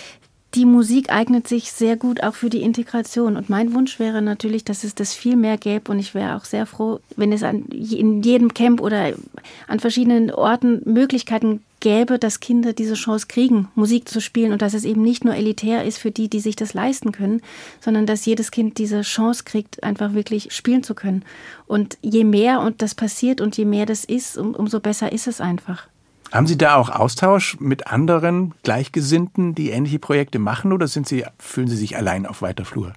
die 0.55 0.65
Musik 0.65 1.11
eignet 1.11 1.47
sich 1.47 1.71
sehr 1.71 1.97
gut 1.97 2.23
auch 2.23 2.33
für 2.33 2.49
die 2.49 2.61
Integration. 2.61 3.35
Und 3.35 3.49
mein 3.49 3.73
Wunsch 3.73 3.99
wäre 3.99 4.21
natürlich, 4.21 4.63
dass 4.63 4.83
es 4.83 4.95
das 4.95 5.13
viel 5.13 5.35
mehr 5.35 5.57
gäbe. 5.57 5.91
Und 5.91 5.99
ich 5.99 6.15
wäre 6.15 6.35
auch 6.35 6.45
sehr 6.45 6.65
froh, 6.65 6.99
wenn 7.15 7.33
es 7.33 7.43
an, 7.43 7.65
in 7.65 8.23
jedem 8.23 8.53
Camp 8.53 8.81
oder 8.81 9.13
an 9.67 9.79
verschiedenen 9.79 10.31
Orten 10.31 10.81
Möglichkeiten 10.85 11.61
gäbe, 11.79 12.17
dass 12.17 12.39
Kinder 12.39 12.73
diese 12.73 12.95
Chance 12.95 13.27
kriegen, 13.27 13.67
Musik 13.75 14.09
zu 14.09 14.19
spielen 14.19 14.51
und 14.51 14.61
dass 14.61 14.73
es 14.73 14.83
eben 14.83 15.03
nicht 15.03 15.25
nur 15.25 15.35
elitär 15.35 15.83
ist 15.83 15.99
für 15.99 16.11
die, 16.11 16.27
die 16.27 16.39
sich 16.39 16.55
das 16.55 16.73
leisten 16.73 17.11
können, 17.11 17.41
sondern 17.81 18.05
dass 18.05 18.25
jedes 18.25 18.49
Kind 18.49 18.77
diese 18.77 19.01
Chance 19.01 19.43
kriegt, 19.43 19.83
einfach 19.83 20.13
wirklich 20.13 20.53
spielen 20.53 20.81
zu 20.81 20.95
können. 20.95 21.23
Und 21.67 21.97
je 22.01 22.23
mehr 22.23 22.61
und 22.61 22.81
das 22.81 22.95
passiert 22.95 23.41
und 23.41 23.57
je 23.57 23.65
mehr 23.65 23.85
das 23.85 24.05
ist, 24.05 24.37
um, 24.37 24.55
umso 24.55 24.79
besser 24.79 25.11
ist 25.11 25.27
es 25.27 25.39
einfach. 25.39 25.87
Haben 26.31 26.47
Sie 26.47 26.57
da 26.57 26.75
auch 26.75 26.89
Austausch 26.89 27.57
mit 27.59 27.87
anderen 27.87 28.53
Gleichgesinnten, 28.63 29.55
die 29.55 29.69
ähnliche 29.69 29.99
Projekte 29.99 30.39
machen, 30.39 30.73
oder 30.73 30.87
sind 30.87 31.07
Sie, 31.07 31.25
fühlen 31.39 31.67
Sie 31.67 31.77
sich 31.77 31.95
allein 31.95 32.25
auf 32.25 32.41
weiter 32.41 32.65
Flur? 32.65 32.93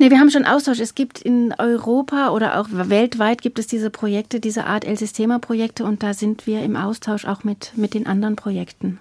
Nee, 0.00 0.10
wir 0.10 0.20
haben 0.20 0.30
schon 0.30 0.44
Austausch. 0.44 0.78
Es 0.78 0.94
gibt 0.94 1.20
in 1.20 1.52
Europa 1.58 2.30
oder 2.30 2.60
auch 2.60 2.68
weltweit 2.70 3.42
gibt 3.42 3.58
es 3.58 3.66
diese 3.66 3.90
Projekte, 3.90 4.38
diese 4.38 4.64
Art 4.64 4.84
El 4.84 4.96
Sistema-Projekte 4.96 5.84
und 5.84 6.04
da 6.04 6.14
sind 6.14 6.46
wir 6.46 6.62
im 6.62 6.76
Austausch 6.76 7.24
auch 7.24 7.42
mit, 7.42 7.72
mit 7.74 7.94
den 7.94 8.06
anderen 8.06 8.36
Projekten. 8.36 9.00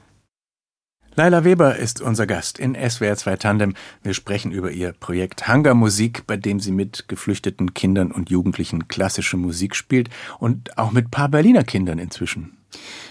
Laila 1.15 1.43
Weber 1.43 1.75
ist 1.75 2.01
unser 2.01 2.25
Gast 2.25 2.57
in 2.57 2.75
SWR 2.75 3.15
2 3.15 3.37
Tandem. 3.37 3.75
Wir 4.01 4.15
sprechen 4.15 4.51
über 4.51 4.71
ihr 4.71 4.91
Projekt 4.91 5.47
Hangar 5.47 5.75
Musik, 5.75 6.25
bei 6.25 6.37
dem 6.37 6.59
sie 6.59 6.71
mit 6.71 7.07
geflüchteten 7.07 7.75
Kindern 7.75 8.11
und 8.11 8.31
Jugendlichen 8.31 8.87
klassische 8.87 9.37
Musik 9.37 9.75
spielt 9.75 10.09
und 10.39 10.77
auch 10.79 10.91
mit 10.91 11.11
paar 11.11 11.29
Berliner 11.29 11.63
Kindern 11.63 11.99
inzwischen. 11.99 12.56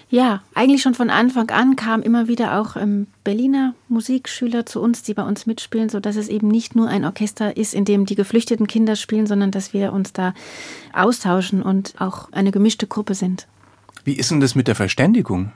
Ja, 0.08 0.42
eigentlich 0.54 0.82
schon 0.82 0.94
von 0.94 1.10
Anfang 1.10 1.50
an 1.50 1.74
kamen 1.74 2.04
immer 2.04 2.28
wieder 2.28 2.60
auch 2.60 2.76
ähm, 2.76 3.08
Berliner 3.24 3.74
Musikschüler 3.88 4.64
zu 4.64 4.80
uns, 4.80 5.02
die 5.02 5.14
bei 5.14 5.24
uns 5.24 5.46
mitspielen, 5.46 5.88
so 5.88 5.98
dass 5.98 6.14
es 6.14 6.28
eben 6.28 6.46
nicht 6.46 6.76
nur 6.76 6.88
ein 6.88 7.04
Orchester 7.04 7.56
ist, 7.56 7.74
in 7.74 7.84
dem 7.84 8.06
die 8.06 8.14
geflüchteten 8.14 8.68
Kinder 8.68 8.94
spielen, 8.94 9.26
sondern 9.26 9.50
dass 9.50 9.72
wir 9.72 9.92
uns 9.92 10.12
da 10.12 10.32
austauschen 10.92 11.60
und 11.60 11.94
auch 11.98 12.30
eine 12.32 12.52
gemischte 12.52 12.86
Gruppe 12.86 13.14
sind. 13.14 13.48
Wie 14.04 14.14
ist 14.14 14.30
denn 14.30 14.38
das 14.38 14.54
mit 14.54 14.68
der 14.68 14.76
Verständigung? 14.76 15.50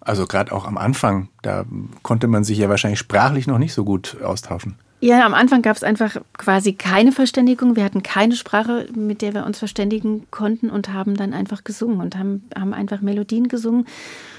Also 0.00 0.26
gerade 0.26 0.52
auch 0.52 0.64
am 0.66 0.78
Anfang, 0.78 1.28
da 1.42 1.66
konnte 2.02 2.28
man 2.28 2.44
sich 2.44 2.58
ja 2.58 2.70
wahrscheinlich 2.70 2.98
sprachlich 2.98 3.46
noch 3.46 3.58
nicht 3.58 3.74
so 3.74 3.84
gut 3.84 4.22
austauschen. 4.22 4.76
Ja, 5.02 5.26
am 5.26 5.34
Anfang 5.34 5.62
gab 5.62 5.76
es 5.76 5.82
einfach 5.82 6.16
quasi 6.38 6.74
keine 6.74 7.10
Verständigung. 7.10 7.74
Wir 7.74 7.82
hatten 7.82 8.04
keine 8.04 8.36
Sprache, 8.36 8.86
mit 8.94 9.20
der 9.20 9.34
wir 9.34 9.44
uns 9.44 9.58
verständigen 9.58 10.28
konnten 10.30 10.70
und 10.70 10.92
haben 10.92 11.16
dann 11.16 11.34
einfach 11.34 11.64
gesungen 11.64 12.00
und 12.00 12.16
haben, 12.16 12.48
haben 12.56 12.72
einfach 12.72 13.00
Melodien 13.00 13.48
gesungen. 13.48 13.86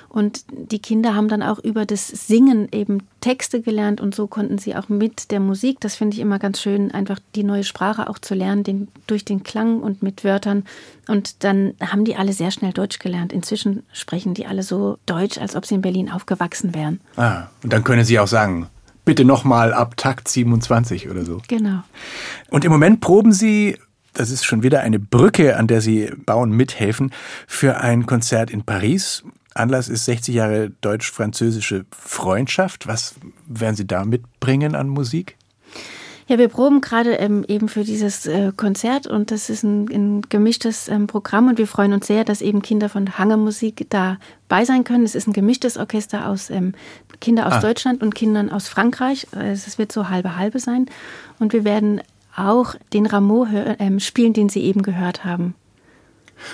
Und 0.07 0.45
die 0.51 0.79
Kinder 0.79 1.15
haben 1.15 1.27
dann 1.27 1.43
auch 1.43 1.59
über 1.59 1.85
das 1.85 2.07
Singen 2.07 2.69
eben 2.71 2.99
Texte 3.19 3.61
gelernt 3.61 3.99
und 3.99 4.15
so 4.15 4.27
konnten 4.27 4.57
sie 4.57 4.73
auch 4.77 4.87
mit 4.87 5.31
der 5.31 5.41
Musik, 5.41 5.81
das 5.81 5.95
finde 5.95 6.15
ich 6.15 6.21
immer 6.21 6.39
ganz 6.39 6.61
schön, 6.61 6.91
einfach 6.91 7.19
die 7.35 7.43
neue 7.43 7.65
Sprache 7.65 8.07
auch 8.09 8.19
zu 8.19 8.33
lernen, 8.33 8.63
den, 8.63 8.87
durch 9.05 9.25
den 9.25 9.43
Klang 9.43 9.81
und 9.81 10.01
mit 10.01 10.23
Wörtern. 10.23 10.63
Und 11.09 11.43
dann 11.43 11.73
haben 11.81 12.05
die 12.05 12.15
alle 12.15 12.31
sehr 12.31 12.51
schnell 12.51 12.71
Deutsch 12.71 12.99
gelernt. 12.99 13.33
Inzwischen 13.33 13.83
sprechen 13.91 14.33
die 14.33 14.45
alle 14.45 14.63
so 14.63 14.97
Deutsch, 15.07 15.39
als 15.39 15.57
ob 15.57 15.65
sie 15.65 15.75
in 15.75 15.81
Berlin 15.81 16.09
aufgewachsen 16.09 16.73
wären. 16.73 17.01
Ah, 17.17 17.47
und 17.63 17.73
dann 17.73 17.83
können 17.83 18.05
sie 18.05 18.17
auch 18.17 18.27
sagen, 18.27 18.69
bitte 19.05 19.25
nochmal 19.25 19.73
ab 19.73 19.97
Takt 19.97 20.27
27 20.27 21.09
oder 21.09 21.25
so. 21.25 21.41
Genau. 21.47 21.83
Und 22.49 22.65
im 22.65 22.71
Moment 22.71 23.01
proben 23.01 23.31
Sie 23.31 23.77
das 24.13 24.29
ist 24.29 24.45
schon 24.45 24.63
wieder 24.63 24.81
eine 24.81 24.99
Brücke, 24.99 25.57
an 25.57 25.67
der 25.67 25.81
Sie 25.81 26.11
bauen, 26.25 26.51
mithelfen, 26.51 27.11
für 27.47 27.77
ein 27.81 28.05
Konzert 28.05 28.51
in 28.51 28.63
Paris. 28.63 29.23
Anlass 29.55 29.89
ist 29.89 30.05
60 30.05 30.35
Jahre 30.35 30.69
deutsch-französische 30.81 31.85
Freundschaft. 31.91 32.87
Was 32.87 33.15
werden 33.47 33.75
Sie 33.75 33.85
da 33.85 34.05
mitbringen 34.05 34.75
an 34.75 34.87
Musik? 34.87 35.37
Ja, 36.27 36.37
wir 36.37 36.47
proben 36.47 36.81
gerade 36.81 37.13
ähm, 37.15 37.43
eben 37.47 37.67
für 37.67 37.83
dieses 37.83 38.25
äh, 38.25 38.51
Konzert 38.55 39.07
und 39.07 39.31
das 39.31 39.49
ist 39.49 39.63
ein, 39.63 39.89
ein 39.91 40.21
gemischtes 40.29 40.87
ähm, 40.87 41.07
Programm 41.07 41.49
und 41.49 41.57
wir 41.57 41.67
freuen 41.67 41.93
uns 41.93 42.07
sehr, 42.07 42.23
dass 42.23 42.41
eben 42.41 42.61
Kinder 42.61 42.87
von 42.87 43.17
Hangermusik 43.17 43.87
dabei 43.89 44.63
sein 44.63 44.83
können. 44.83 45.03
Es 45.03 45.15
ist 45.15 45.27
ein 45.27 45.33
gemischtes 45.33 45.77
Orchester 45.77 46.27
aus 46.27 46.49
ähm, 46.49 46.73
Kinder 47.19 47.47
aus 47.47 47.53
ah. 47.53 47.59
Deutschland 47.59 48.01
und 48.01 48.15
Kindern 48.15 48.49
aus 48.49 48.67
Frankreich. 48.67 49.27
Es 49.31 49.77
wird 49.77 49.91
so 49.91 50.09
halbe 50.09 50.37
halbe 50.37 50.59
sein 50.59 50.87
und 51.39 51.53
wir 51.53 51.63
werden 51.65 52.01
auch 52.35 52.75
den 52.93 53.05
Rameau 53.05 53.45
äh, 53.45 53.99
spielen, 53.99 54.33
den 54.33 54.49
Sie 54.49 54.61
eben 54.61 54.81
gehört 54.81 55.23
haben. 55.23 55.55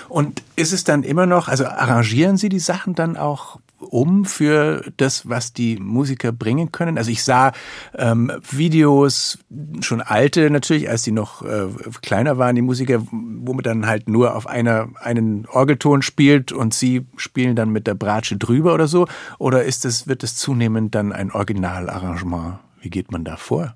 Und 0.08 0.42
ist 0.56 0.72
es 0.72 0.84
dann 0.84 1.02
immer 1.02 1.26
noch, 1.26 1.48
also 1.48 1.64
arrangieren 1.64 2.36
Sie 2.36 2.48
die 2.48 2.58
Sachen 2.58 2.94
dann 2.94 3.16
auch 3.16 3.58
um 3.80 4.24
für 4.24 4.84
das, 4.96 5.28
was 5.28 5.52
die 5.52 5.76
Musiker 5.76 6.32
bringen 6.32 6.72
können? 6.72 6.98
Also 6.98 7.10
ich 7.10 7.24
sah 7.24 7.52
ähm, 7.96 8.30
Videos, 8.50 9.38
schon 9.80 10.00
alte 10.00 10.50
natürlich, 10.50 10.88
als 10.88 11.02
die 11.02 11.12
noch 11.12 11.42
äh, 11.42 11.68
kleiner 12.02 12.38
waren, 12.38 12.56
die 12.56 12.62
Musiker, 12.62 13.02
wo 13.10 13.52
man 13.52 13.62
dann 13.62 13.86
halt 13.86 14.08
nur 14.08 14.36
auf 14.36 14.46
einer, 14.46 14.88
einen 15.00 15.46
Orgelton 15.46 16.02
spielt 16.02 16.52
und 16.52 16.74
sie 16.74 17.06
spielen 17.16 17.56
dann 17.56 17.70
mit 17.70 17.86
der 17.86 17.94
Bratsche 17.94 18.36
drüber 18.36 18.74
oder 18.74 18.86
so? 18.86 19.06
Oder 19.38 19.64
ist 19.64 19.84
es, 19.84 20.06
wird 20.06 20.22
es 20.22 20.36
zunehmend 20.36 20.94
dann 20.94 21.12
ein 21.12 21.32
Originalarrangement? 21.32 22.58
Wie 22.80 22.90
geht 22.90 23.12
man 23.12 23.24
da 23.24 23.36
vor? 23.36 23.74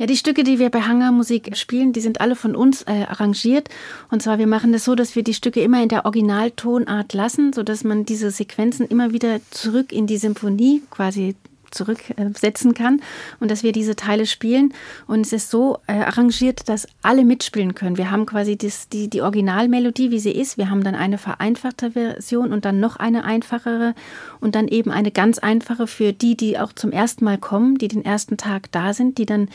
Ja, 0.00 0.06
die 0.06 0.16
Stücke, 0.16 0.44
die 0.44 0.58
wir 0.58 0.70
bei 0.70 0.80
Hangarmusik 0.80 1.54
spielen, 1.58 1.92
die 1.92 2.00
sind 2.00 2.22
alle 2.22 2.34
von 2.34 2.56
uns 2.56 2.84
äh, 2.84 3.04
arrangiert. 3.06 3.68
Und 4.10 4.22
zwar, 4.22 4.38
wir 4.38 4.46
machen 4.46 4.72
das 4.72 4.86
so, 4.86 4.94
dass 4.94 5.14
wir 5.14 5.22
die 5.22 5.34
Stücke 5.34 5.60
immer 5.60 5.82
in 5.82 5.90
der 5.90 6.06
Originaltonart 6.06 7.12
lassen, 7.12 7.52
sodass 7.52 7.84
man 7.84 8.06
diese 8.06 8.30
Sequenzen 8.30 8.86
immer 8.86 9.12
wieder 9.12 9.40
zurück 9.50 9.92
in 9.92 10.06
die 10.06 10.16
Symphonie 10.16 10.80
quasi 10.90 11.36
zurücksetzen 11.70 12.74
kann 12.74 13.00
und 13.38 13.50
dass 13.50 13.62
wir 13.62 13.72
diese 13.72 13.94
Teile 13.94 14.24
spielen. 14.24 14.72
Und 15.06 15.20
es 15.20 15.34
ist 15.34 15.50
so 15.50 15.78
äh, 15.86 15.92
arrangiert, 15.92 16.68
dass 16.70 16.88
alle 17.02 17.24
mitspielen 17.24 17.74
können. 17.74 17.98
Wir 17.98 18.10
haben 18.10 18.24
quasi 18.24 18.56
das, 18.56 18.88
die, 18.88 19.08
die 19.08 19.20
Originalmelodie, 19.20 20.10
wie 20.10 20.18
sie 20.18 20.32
ist. 20.32 20.58
Wir 20.58 20.70
haben 20.70 20.82
dann 20.82 20.94
eine 20.94 21.18
vereinfachte 21.18 21.92
Version 21.92 22.52
und 22.52 22.64
dann 22.64 22.80
noch 22.80 22.96
eine 22.96 23.24
einfachere 23.24 23.94
und 24.40 24.54
dann 24.54 24.66
eben 24.66 24.90
eine 24.90 25.10
ganz 25.10 25.38
einfache 25.38 25.86
für 25.86 26.14
die, 26.14 26.36
die 26.36 26.58
auch 26.58 26.72
zum 26.72 26.90
ersten 26.90 27.24
Mal 27.24 27.38
kommen, 27.38 27.76
die 27.76 27.88
den 27.88 28.04
ersten 28.04 28.38
Tag 28.38 28.72
da 28.72 28.94
sind, 28.94 29.18
die 29.18 29.26
dann 29.26 29.48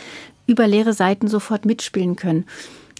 über 0.47 0.67
leere 0.67 0.93
Seiten 0.93 1.27
sofort 1.27 1.65
mitspielen 1.65 2.15
können. 2.15 2.45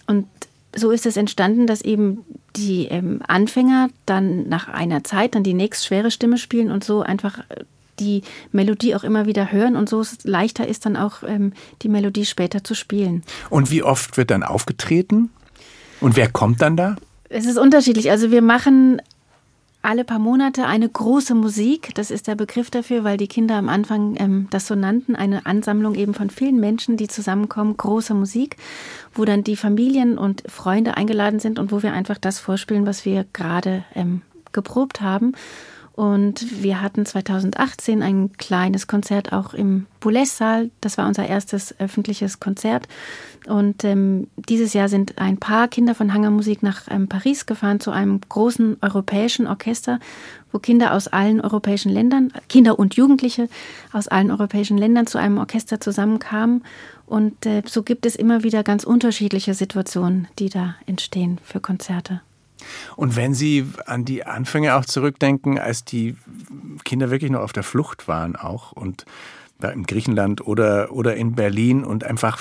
Und 0.06 0.26
so 0.74 0.90
ist 0.90 1.06
es 1.06 1.16
entstanden, 1.16 1.66
dass 1.66 1.80
eben 1.80 2.24
die 2.54 2.86
ähm, 2.86 3.20
Anfänger 3.26 3.88
dann 4.04 4.48
nach 4.48 4.68
einer 4.68 5.04
Zeit 5.04 5.34
dann 5.34 5.42
die 5.42 5.54
nächst 5.54 5.86
schwere 5.86 6.10
Stimme 6.10 6.38
spielen 6.38 6.70
und 6.70 6.84
so 6.84 7.02
einfach 7.02 7.38
äh, 7.48 7.64
die 7.98 8.22
Melodie 8.52 8.94
auch 8.94 9.04
immer 9.04 9.26
wieder 9.26 9.52
hören 9.52 9.74
und 9.74 9.88
so 9.88 10.00
es 10.00 10.18
leichter 10.24 10.66
ist 10.66 10.84
dann 10.84 10.96
auch 10.96 11.22
ähm, 11.22 11.52
die 11.82 11.88
Melodie 11.88 12.26
später 12.26 12.62
zu 12.62 12.74
spielen. 12.74 13.22
Und 13.48 13.70
wie 13.70 13.82
oft 13.82 14.16
wird 14.18 14.30
dann 14.30 14.42
aufgetreten? 14.42 15.30
Und 16.00 16.16
wer 16.16 16.30
kommt 16.30 16.60
dann 16.60 16.76
da? 16.76 16.96
Es 17.30 17.46
ist 17.46 17.58
unterschiedlich. 17.58 18.10
Also 18.10 18.30
wir 18.30 18.42
machen 18.42 19.00
alle 19.86 20.04
paar 20.04 20.18
Monate 20.18 20.66
eine 20.66 20.88
große 20.88 21.34
Musik. 21.34 21.94
Das 21.94 22.10
ist 22.10 22.26
der 22.26 22.34
Begriff 22.34 22.70
dafür, 22.70 23.04
weil 23.04 23.16
die 23.16 23.28
Kinder 23.28 23.54
am 23.54 23.68
Anfang 23.68 24.16
ähm, 24.18 24.48
das 24.50 24.66
so 24.66 24.74
nannten. 24.74 25.14
Eine 25.14 25.46
Ansammlung 25.46 25.94
eben 25.94 26.12
von 26.12 26.28
vielen 26.28 26.58
Menschen, 26.58 26.96
die 26.96 27.06
zusammenkommen. 27.06 27.76
Große 27.76 28.12
Musik, 28.12 28.56
wo 29.14 29.24
dann 29.24 29.44
die 29.44 29.56
Familien 29.56 30.18
und 30.18 30.42
Freunde 30.48 30.96
eingeladen 30.96 31.38
sind 31.38 31.58
und 31.58 31.70
wo 31.70 31.82
wir 31.82 31.92
einfach 31.92 32.18
das 32.18 32.40
vorspielen, 32.40 32.86
was 32.86 33.04
wir 33.04 33.26
gerade 33.32 33.84
ähm, 33.94 34.22
geprobt 34.52 35.00
haben. 35.00 35.32
Und 35.96 36.62
wir 36.62 36.82
hatten 36.82 37.06
2018 37.06 38.02
ein 38.02 38.30
kleines 38.34 38.86
Konzert 38.86 39.32
auch 39.32 39.54
im 39.54 39.86
Boulez-Saal. 40.00 40.70
Das 40.82 40.98
war 40.98 41.08
unser 41.08 41.26
erstes 41.26 41.74
öffentliches 41.80 42.38
Konzert. 42.38 42.86
Und 43.46 43.82
ähm, 43.82 44.26
dieses 44.36 44.74
Jahr 44.74 44.90
sind 44.90 45.16
ein 45.16 45.38
paar 45.38 45.68
Kinder 45.68 45.94
von 45.94 46.12
Hangermusik 46.12 46.62
nach 46.62 46.82
ähm, 46.90 47.08
Paris 47.08 47.46
gefahren 47.46 47.80
zu 47.80 47.92
einem 47.92 48.20
großen 48.28 48.76
europäischen 48.82 49.46
Orchester, 49.46 49.98
wo 50.52 50.58
Kinder 50.58 50.92
aus 50.92 51.08
allen 51.08 51.40
europäischen 51.40 51.90
Ländern, 51.90 52.30
Kinder 52.50 52.78
und 52.78 52.96
Jugendliche 52.96 53.48
aus 53.90 54.06
allen 54.06 54.30
europäischen 54.30 54.76
Ländern 54.76 55.06
zu 55.06 55.16
einem 55.16 55.38
Orchester 55.38 55.80
zusammenkamen. 55.80 56.62
Und 57.06 57.46
äh, 57.46 57.62
so 57.64 57.82
gibt 57.82 58.04
es 58.04 58.16
immer 58.16 58.42
wieder 58.42 58.62
ganz 58.62 58.84
unterschiedliche 58.84 59.54
Situationen, 59.54 60.28
die 60.38 60.50
da 60.50 60.74
entstehen 60.84 61.38
für 61.42 61.60
Konzerte. 61.60 62.20
Und 62.96 63.16
wenn 63.16 63.34
Sie 63.34 63.66
an 63.86 64.04
die 64.04 64.24
Anfänge 64.24 64.74
auch 64.74 64.84
zurückdenken, 64.84 65.58
als 65.58 65.84
die 65.84 66.16
Kinder 66.84 67.10
wirklich 67.10 67.30
noch 67.30 67.40
auf 67.40 67.52
der 67.52 67.62
Flucht 67.62 68.08
waren 68.08 68.36
auch 68.36 68.72
und 68.72 69.04
da 69.58 69.70
in 69.70 69.84
Griechenland 69.84 70.46
oder, 70.46 70.92
oder 70.92 71.16
in 71.16 71.34
Berlin 71.34 71.84
und 71.84 72.04
einfach 72.04 72.38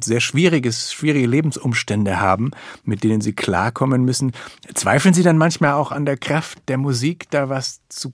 sehr 0.00 0.20
schwieriges, 0.20 0.92
schwierige 0.92 1.26
Lebensumstände 1.26 2.20
haben, 2.20 2.50
mit 2.84 3.04
denen 3.04 3.20
sie 3.20 3.32
klarkommen 3.32 4.04
müssen. 4.04 4.32
Zweifeln 4.74 5.14
Sie 5.14 5.22
dann 5.22 5.38
manchmal 5.38 5.72
auch 5.72 5.92
an 5.92 6.04
der 6.04 6.16
Kraft 6.16 6.58
der 6.68 6.78
Musik, 6.78 7.30
da 7.30 7.48
was 7.48 7.80
zu 7.88 8.12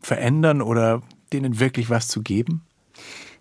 verändern 0.00 0.62
oder 0.62 1.02
denen 1.32 1.60
wirklich 1.60 1.90
was 1.90 2.08
zu 2.08 2.22
geben? 2.22 2.62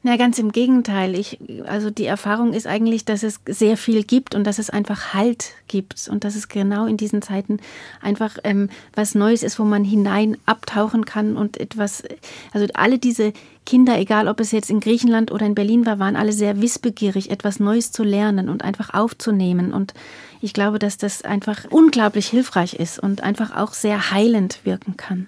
Na, 0.04 0.18
ganz 0.18 0.40
im 0.40 0.52
Gegenteil. 0.52 1.14
Ich, 1.14 1.38
also 1.68 1.92
die 1.92 2.06
Erfahrung 2.06 2.54
ist 2.54 2.66
eigentlich, 2.66 3.06
dass 3.06 3.22
es 3.22 3.40
sehr 3.46 3.78
viel 3.78 4.04
gibt 4.04 4.34
und 4.34 4.46
dass 4.46 4.58
es 4.58 4.72
einfach 4.72 5.14
Halt 5.14 5.54
gibt 5.68 6.10
und 6.10 6.24
dass 6.24 6.36
es 6.36 6.48
genau 6.48 6.88
in 6.88 6.98
diesen 6.98 7.22
Zeiten 7.22 7.60
einfach 8.02 8.38
ähm, 8.44 8.70
was 8.96 9.14
Neues 9.14 9.44
ist, 9.44 9.60
wo 9.60 9.64
man 9.64 9.84
hinein 9.84 10.38
abtauchen 10.48 11.06
kann 11.06 11.38
und 11.38 11.60
etwas, 11.60 12.04
also 12.52 12.66
alle 12.74 12.98
diese 12.98 13.32
Kinder, 13.68 14.00
egal 14.00 14.28
ob 14.28 14.40
es 14.40 14.52
jetzt 14.52 14.72
in 14.72 14.80
Griechenland 14.80 15.32
oder 15.32 15.46
in 15.46 15.54
Berlin 15.54 15.86
war, 15.86 16.00
waren 16.00 16.16
alle 16.16 16.34
sehr 16.34 16.62
wissbegierig, 16.62 17.30
etwas 17.30 17.60
Neues 17.60 17.92
zu 17.92 18.04
lernen 18.04 18.50
und 18.50 18.64
einfach 18.64 18.96
aufzunehmen. 18.96 19.72
Und 19.72 19.94
ich 20.42 20.54
glaube, 20.54 20.80
dass 20.80 20.98
das 20.98 21.22
einfach 21.22 21.66
unglaublich 21.70 22.28
hilfreich 22.28 22.74
ist 22.74 22.98
und 22.98 23.22
einfach 23.22 23.56
auch 23.56 23.74
sehr 23.74 24.10
heilend 24.10 24.62
wirken 24.64 24.98
kann. 24.98 25.28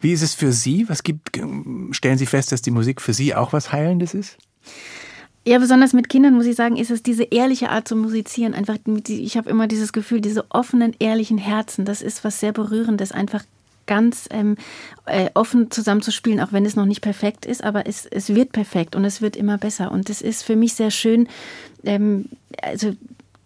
Wie 0.00 0.12
ist 0.12 0.22
es 0.22 0.34
für 0.34 0.52
Sie? 0.52 0.88
Was 0.88 1.02
gibt, 1.02 1.38
stellen 1.92 2.18
Sie 2.18 2.26
fest, 2.26 2.52
dass 2.52 2.62
die 2.62 2.70
Musik 2.70 3.00
für 3.00 3.12
Sie 3.12 3.34
auch 3.34 3.52
was 3.52 3.72
Heilendes 3.72 4.14
ist? 4.14 4.38
Ja, 5.46 5.58
besonders 5.58 5.92
mit 5.92 6.08
Kindern 6.08 6.34
muss 6.34 6.46
ich 6.46 6.56
sagen, 6.56 6.76
ist 6.76 6.90
es 6.90 7.02
diese 7.02 7.24
ehrliche 7.24 7.70
Art 7.70 7.88
zu 7.88 7.96
musizieren. 7.96 8.54
Einfach, 8.54 8.76
ich 9.08 9.36
habe 9.36 9.48
immer 9.48 9.66
dieses 9.66 9.92
Gefühl, 9.92 10.20
diese 10.20 10.44
offenen, 10.50 10.94
ehrlichen 10.98 11.38
Herzen, 11.38 11.84
das 11.84 12.02
ist 12.02 12.24
was 12.24 12.40
sehr 12.40 12.52
Berührendes, 12.52 13.12
einfach 13.12 13.44
ganz 13.86 14.28
ähm, 14.30 14.56
äh, 15.06 15.30
offen 15.34 15.70
zusammenzuspielen, 15.70 16.40
auch 16.40 16.52
wenn 16.52 16.64
es 16.64 16.76
noch 16.76 16.86
nicht 16.86 17.00
perfekt 17.00 17.44
ist, 17.44 17.64
aber 17.64 17.86
es, 17.88 18.06
es 18.06 18.34
wird 18.34 18.52
perfekt 18.52 18.94
und 18.94 19.04
es 19.04 19.20
wird 19.20 19.34
immer 19.34 19.58
besser. 19.58 19.90
Und 19.90 20.08
es 20.10 20.22
ist 20.22 20.44
für 20.44 20.56
mich 20.56 20.74
sehr 20.74 20.90
schön, 20.90 21.26
ähm, 21.84 22.26
also 22.62 22.94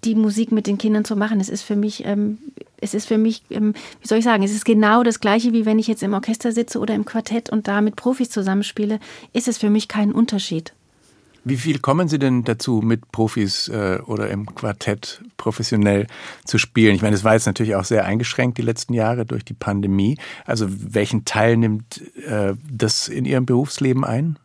die 0.05 0.14
Musik 0.14 0.53
mit 0.53 0.67
den 0.67 0.79
Kindern 0.79 1.05
zu 1.05 1.17
machen. 1.17 1.40
Es 1.40 1.49
ist 1.49 1.62
für 1.62 1.77
mich 1.77 2.05
ähm, 2.05 2.38
es 2.80 2.94
ist 2.94 3.06
für 3.06 3.18
mich, 3.18 3.42
ähm, 3.50 3.74
wie 4.00 4.08
soll 4.08 4.18
ich 4.18 4.24
sagen, 4.24 4.42
es 4.42 4.52
ist 4.52 4.64
genau 4.64 5.02
das 5.02 5.20
Gleiche, 5.20 5.52
wie 5.52 5.66
wenn 5.66 5.78
ich 5.78 5.87
jetzt 5.87 6.02
im 6.02 6.14
Orchester 6.14 6.52
sitze 6.52 6.78
oder 6.78 6.94
im 6.94 7.04
Quartett 7.04 7.50
und 7.50 7.68
da 7.68 7.80
mit 7.80 7.96
Profis 7.96 8.30
zusammenspiele, 8.30 9.00
ist 9.32 9.48
es 9.48 9.58
für 9.58 9.70
mich 9.70 9.88
kein 9.88 10.12
Unterschied. 10.12 10.74
Wie 11.46 11.56
viel 11.58 11.78
kommen 11.78 12.08
Sie 12.08 12.18
denn 12.18 12.44
dazu, 12.44 12.80
mit 12.82 13.12
Profis 13.12 13.68
äh, 13.68 13.98
oder 14.06 14.30
im 14.30 14.54
Quartett 14.54 15.22
professionell 15.37 16.06
zu 16.46 16.56
spielen? 16.56 16.94
Ich 16.94 17.02
meine, 17.02 17.14
es 17.14 17.22
war 17.22 17.34
jetzt 17.34 17.44
natürlich 17.44 17.74
auch 17.74 17.84
sehr 17.84 18.06
eingeschränkt 18.06 18.56
die 18.56 18.62
letzten 18.62 18.94
Jahre 18.94 19.26
durch 19.26 19.44
die 19.44 19.52
Pandemie. 19.52 20.16
Also 20.46 20.66
welchen 20.70 21.26
Teil 21.26 21.58
nimmt 21.58 22.00
äh, 22.26 22.54
das 22.70 23.08
in 23.08 23.26
Ihrem 23.26 23.44
Berufsleben 23.44 24.04
ein? 24.04 24.38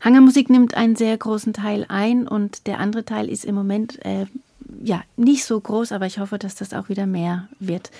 Hangermusik 0.00 0.50
nimmt 0.50 0.74
einen 0.74 0.96
sehr 0.96 1.16
großen 1.16 1.52
Teil 1.52 1.86
ein 1.88 2.26
und 2.26 2.66
der 2.66 2.80
andere 2.80 3.04
Teil 3.04 3.28
ist 3.28 3.44
im 3.44 3.54
Moment 3.54 4.04
äh, 4.04 4.26
ja, 4.82 5.02
nicht 5.16 5.44
so 5.44 5.60
groß, 5.60 5.92
aber 5.92 6.06
ich 6.06 6.18
hoffe, 6.18 6.38
dass 6.38 6.54
das 6.54 6.72
auch 6.72 6.88
wieder 6.88 7.06
mehr 7.06 7.48
wird. 7.58 7.90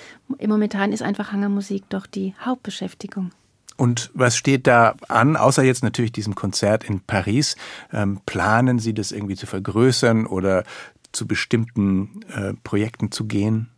Momentan 0.45 0.93
ist 0.93 1.03
einfach 1.03 1.33
Hangermusik 1.33 1.85
doch 1.89 2.07
die 2.07 2.35
Hauptbeschäftigung. 2.45 3.31
Und 3.77 4.11
was 4.15 4.37
steht 4.37 4.67
da 4.67 4.95
an, 5.09 5.37
außer 5.37 5.65
jetzt 5.65 5.83
natürlich 5.83 6.13
diesem 6.13 6.35
Konzert 6.35 6.85
in 6.85 7.01
Paris? 7.01 7.57
Ähm, 7.93 8.21
planen 8.25 8.79
Sie 8.79 8.95
das 8.95 9.11
irgendwie 9.11 9.35
zu 9.35 9.47
vergrößern 9.47 10.27
oder 10.27 10.65
zu 11.13 11.27
bestimmten 11.27 12.23
äh, 12.33 12.55
Projekten 12.63 13.11
zu 13.11 13.25
gehen? 13.25 13.69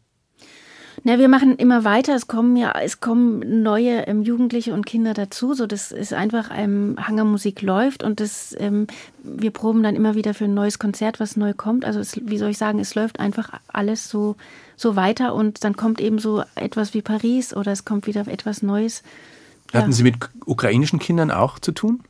Na, 1.05 1.19
wir 1.19 1.29
machen 1.29 1.57
immer 1.57 1.85
weiter. 1.85 2.15
Es 2.15 2.27
kommen 2.27 2.57
ja, 2.57 2.73
es 2.81 3.01
kommen 3.01 3.63
neue 3.63 4.07
ähm, 4.07 4.23
Jugendliche 4.23 4.73
und 4.73 4.87
Kinder 4.87 5.15
dazu. 5.15 5.55
So, 5.55 5.67
das 5.67 5.93
ist 5.93 6.13
einfach 6.13 6.51
ähm, 6.55 6.97
Hangermusik 6.99 7.63
läuft 7.63 8.03
und 8.03 8.21
das, 8.21 8.57
ähm, 8.59 8.87
wir 9.23 9.51
proben 9.51 9.83
dann 9.83 9.95
immer 9.95 10.15
wieder 10.15 10.35
für 10.35 10.45
ein 10.45 10.55
neues 10.55 10.79
Konzert, 10.79 11.21
was 11.21 11.37
neu 11.37 11.53
kommt. 11.53 11.85
Also 11.85 12.01
es, 12.01 12.19
wie 12.23 12.39
soll 12.39 12.51
ich 12.51 12.59
sagen, 12.59 12.79
es 12.79 12.95
läuft 12.95 13.21
einfach 13.21 13.51
alles 13.69 14.09
so 14.09 14.37
so 14.77 14.95
weiter 14.95 15.35
und 15.35 15.65
dann 15.65 15.77
kommt 15.77 16.01
eben 16.01 16.19
so 16.19 16.43
etwas 16.55 16.95
wie 16.95 17.03
Paris 17.03 17.57
oder 17.57 17.73
es 17.73 17.85
kommt 17.85 18.07
wieder 18.07 18.29
etwas 18.29 18.63
Neues. 18.63 19.03
Hatten 19.73 19.91
ja. 19.91 19.97
Sie 19.97 20.03
mit 20.03 20.17
ukrainischen 20.45 20.99
Kindern 20.99 21.31
auch 21.31 21.59
zu 21.59 21.73
tun? 21.73 22.01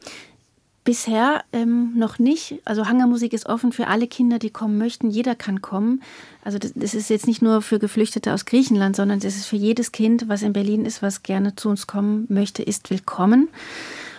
Bisher 0.86 1.42
ähm, 1.52 1.94
noch 1.96 2.20
nicht. 2.20 2.60
Also 2.64 2.86
Hangermusik 2.86 3.32
ist 3.32 3.46
offen 3.46 3.72
für 3.72 3.88
alle 3.88 4.06
Kinder, 4.06 4.38
die 4.38 4.50
kommen 4.50 4.78
möchten. 4.78 5.10
Jeder 5.10 5.34
kann 5.34 5.60
kommen. 5.60 6.00
Also 6.44 6.58
das, 6.58 6.74
das, 6.76 6.94
ist 6.94 7.10
jetzt 7.10 7.26
nicht 7.26 7.42
nur 7.42 7.60
für 7.60 7.80
Geflüchtete 7.80 8.32
aus 8.32 8.44
Griechenland, 8.44 8.94
sondern 8.94 9.18
das 9.18 9.34
ist 9.34 9.46
für 9.46 9.56
jedes 9.56 9.90
Kind, 9.90 10.28
was 10.28 10.42
in 10.42 10.52
Berlin 10.52 10.86
ist, 10.86 11.02
was 11.02 11.24
gerne 11.24 11.56
zu 11.56 11.70
uns 11.70 11.88
kommen 11.88 12.26
möchte, 12.28 12.62
ist 12.62 12.88
willkommen. 12.90 13.48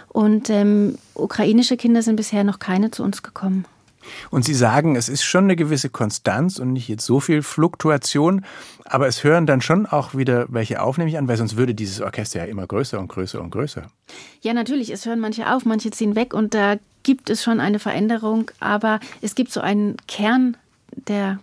Und 0.10 0.50
ähm, 0.50 0.98
ukrainische 1.14 1.78
Kinder 1.78 2.02
sind 2.02 2.18
bisher 2.18 2.44
noch 2.44 2.60
keine 2.60 2.92
zu 2.92 3.02
uns 3.02 3.24
gekommen. 3.24 3.64
Und 4.30 4.46
Sie 4.46 4.54
sagen, 4.54 4.96
es 4.96 5.10
ist 5.10 5.24
schon 5.24 5.46
eine 5.46 5.56
gewisse 5.56 5.90
Konstanz 5.90 6.60
und 6.60 6.74
nicht 6.74 6.88
jetzt 6.88 7.06
so 7.06 7.20
viel 7.20 7.42
Fluktuation, 7.42 8.46
aber 8.86 9.08
es 9.08 9.24
hören 9.24 9.46
dann 9.46 9.62
schon 9.62 9.86
auch 9.86 10.16
wieder 10.16 10.46
welche 10.50 10.82
auf, 10.82 10.98
nehme 10.98 11.10
ich 11.10 11.18
an, 11.18 11.28
weil 11.28 11.38
sonst 11.38 11.58
würde 11.58 11.76
dieses 11.76 12.02
Orchester 12.02 12.40
ja 12.40 12.46
immer 12.46 12.68
größer 12.68 13.00
und 13.00 13.08
größer 13.08 13.42
und 13.42 13.52
größer. 13.52 13.88
Ja, 14.42 14.54
natürlich, 14.54 14.92
es 14.92 15.06
hören 15.06 15.20
manche 15.20 15.54
auf, 15.54 15.66
manche 15.66 15.92
ziehen 15.92 16.16
weg 16.16 16.34
und 16.34 16.54
da 16.54 16.78
gibt 17.04 17.30
es 17.30 17.44
schon 17.44 17.60
eine 17.60 17.80
Veränderung, 17.80 18.52
aber 18.60 19.00
es 19.22 19.36
gibt 19.36 19.52
so 19.52 19.62
einen 19.62 19.98
Kern 20.08 20.58
der 21.08 21.40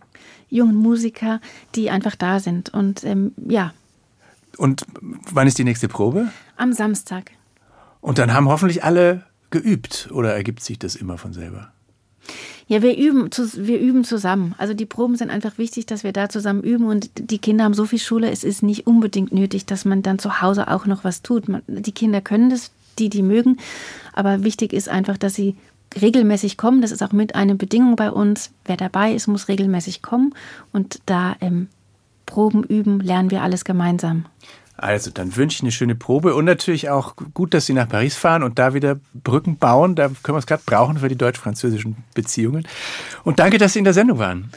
jungen 0.50 0.76
Musiker, 0.76 1.40
die 1.74 1.90
einfach 1.90 2.16
da 2.16 2.40
sind 2.40 2.72
und 2.72 3.04
ähm, 3.04 3.32
ja. 3.48 3.72
Und 4.56 4.86
wann 5.32 5.48
ist 5.48 5.58
die 5.58 5.64
nächste 5.64 5.88
Probe? 5.88 6.30
Am 6.56 6.72
Samstag. 6.72 7.32
Und 8.00 8.18
dann 8.18 8.32
haben 8.32 8.48
hoffentlich 8.48 8.84
alle 8.84 9.24
geübt 9.50 10.10
oder 10.12 10.34
ergibt 10.34 10.62
sich 10.62 10.78
das 10.78 10.96
immer 10.96 11.16
von 11.16 11.32
selber? 11.32 11.72
Ja, 12.66 12.80
wir 12.80 12.96
üben, 12.96 13.28
wir 13.30 13.78
üben 13.78 14.04
zusammen. 14.04 14.54
Also 14.56 14.72
die 14.72 14.86
Proben 14.86 15.16
sind 15.16 15.30
einfach 15.30 15.58
wichtig, 15.58 15.84
dass 15.86 16.02
wir 16.02 16.12
da 16.12 16.28
zusammen 16.30 16.62
üben 16.62 16.86
und 16.86 17.10
die 17.16 17.38
Kinder 17.38 17.64
haben 17.64 17.74
so 17.74 17.84
viel 17.84 17.98
Schule. 17.98 18.30
Es 18.30 18.42
ist 18.42 18.62
nicht 18.62 18.86
unbedingt 18.86 19.32
nötig, 19.32 19.66
dass 19.66 19.84
man 19.84 20.02
dann 20.02 20.18
zu 20.18 20.40
Hause 20.40 20.68
auch 20.68 20.86
noch 20.86 21.04
was 21.04 21.22
tut. 21.22 21.44
Die 21.66 21.92
Kinder 21.92 22.22
können 22.22 22.48
das, 22.48 22.70
die, 22.98 23.10
die 23.10 23.22
mögen. 23.22 23.58
Aber 24.14 24.44
wichtig 24.44 24.72
ist 24.72 24.88
einfach, 24.88 25.18
dass 25.18 25.34
sie 25.34 25.56
regelmäßig 26.00 26.56
kommen. 26.56 26.80
Das 26.80 26.90
ist 26.90 27.02
auch 27.02 27.12
mit 27.12 27.34
eine 27.34 27.54
Bedingung 27.54 27.96
bei 27.96 28.10
uns. 28.10 28.50
Wer 28.64 28.78
dabei 28.78 29.12
ist, 29.12 29.26
muss 29.26 29.48
regelmäßig 29.48 30.00
kommen. 30.00 30.34
Und 30.72 31.00
da 31.06 31.36
ähm, 31.40 31.68
Proben 32.26 32.64
üben, 32.64 33.00
lernen 33.00 33.30
wir 33.30 33.42
alles 33.42 33.64
gemeinsam. 33.64 34.24
Also, 34.76 35.10
dann 35.10 35.36
wünsche 35.36 35.56
ich 35.56 35.62
eine 35.62 35.72
schöne 35.72 35.94
Probe 35.94 36.34
und 36.34 36.44
natürlich 36.44 36.90
auch 36.90 37.14
gut, 37.32 37.54
dass 37.54 37.66
Sie 37.66 37.72
nach 37.72 37.88
Paris 37.88 38.16
fahren 38.16 38.42
und 38.42 38.58
da 38.58 38.74
wieder 38.74 38.98
Brücken 39.14 39.56
bauen. 39.56 39.94
Da 39.94 40.08
können 40.08 40.36
wir 40.36 40.38
es 40.38 40.46
gerade 40.46 40.62
brauchen 40.66 40.98
für 40.98 41.08
die 41.08 41.16
deutsch-französischen 41.16 41.96
Beziehungen. 42.14 42.66
Und 43.22 43.38
danke, 43.38 43.58
dass 43.58 43.74
Sie 43.74 43.78
in 43.78 43.84
der 43.84 43.94
Sendung 43.94 44.18
waren. 44.18 44.50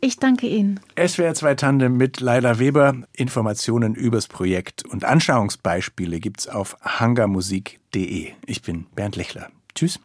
Ich 0.00 0.18
danke 0.18 0.46
Ihnen. 0.46 0.80
SWR 0.98 1.34
2 1.34 1.54
Tandem 1.54 1.96
mit 1.96 2.20
Leila 2.20 2.58
Weber. 2.58 2.94
Informationen 3.14 3.94
übers 3.94 4.28
Projekt 4.28 4.84
und 4.84 5.04
Anschauungsbeispiele 5.04 6.20
gibt's 6.20 6.46
auf 6.46 6.76
hangarmusik.de. 6.82 8.32
Ich 8.44 8.62
bin 8.62 8.86
Bernd 8.94 9.16
Lechler. 9.16 9.48
Tschüss. 9.74 9.98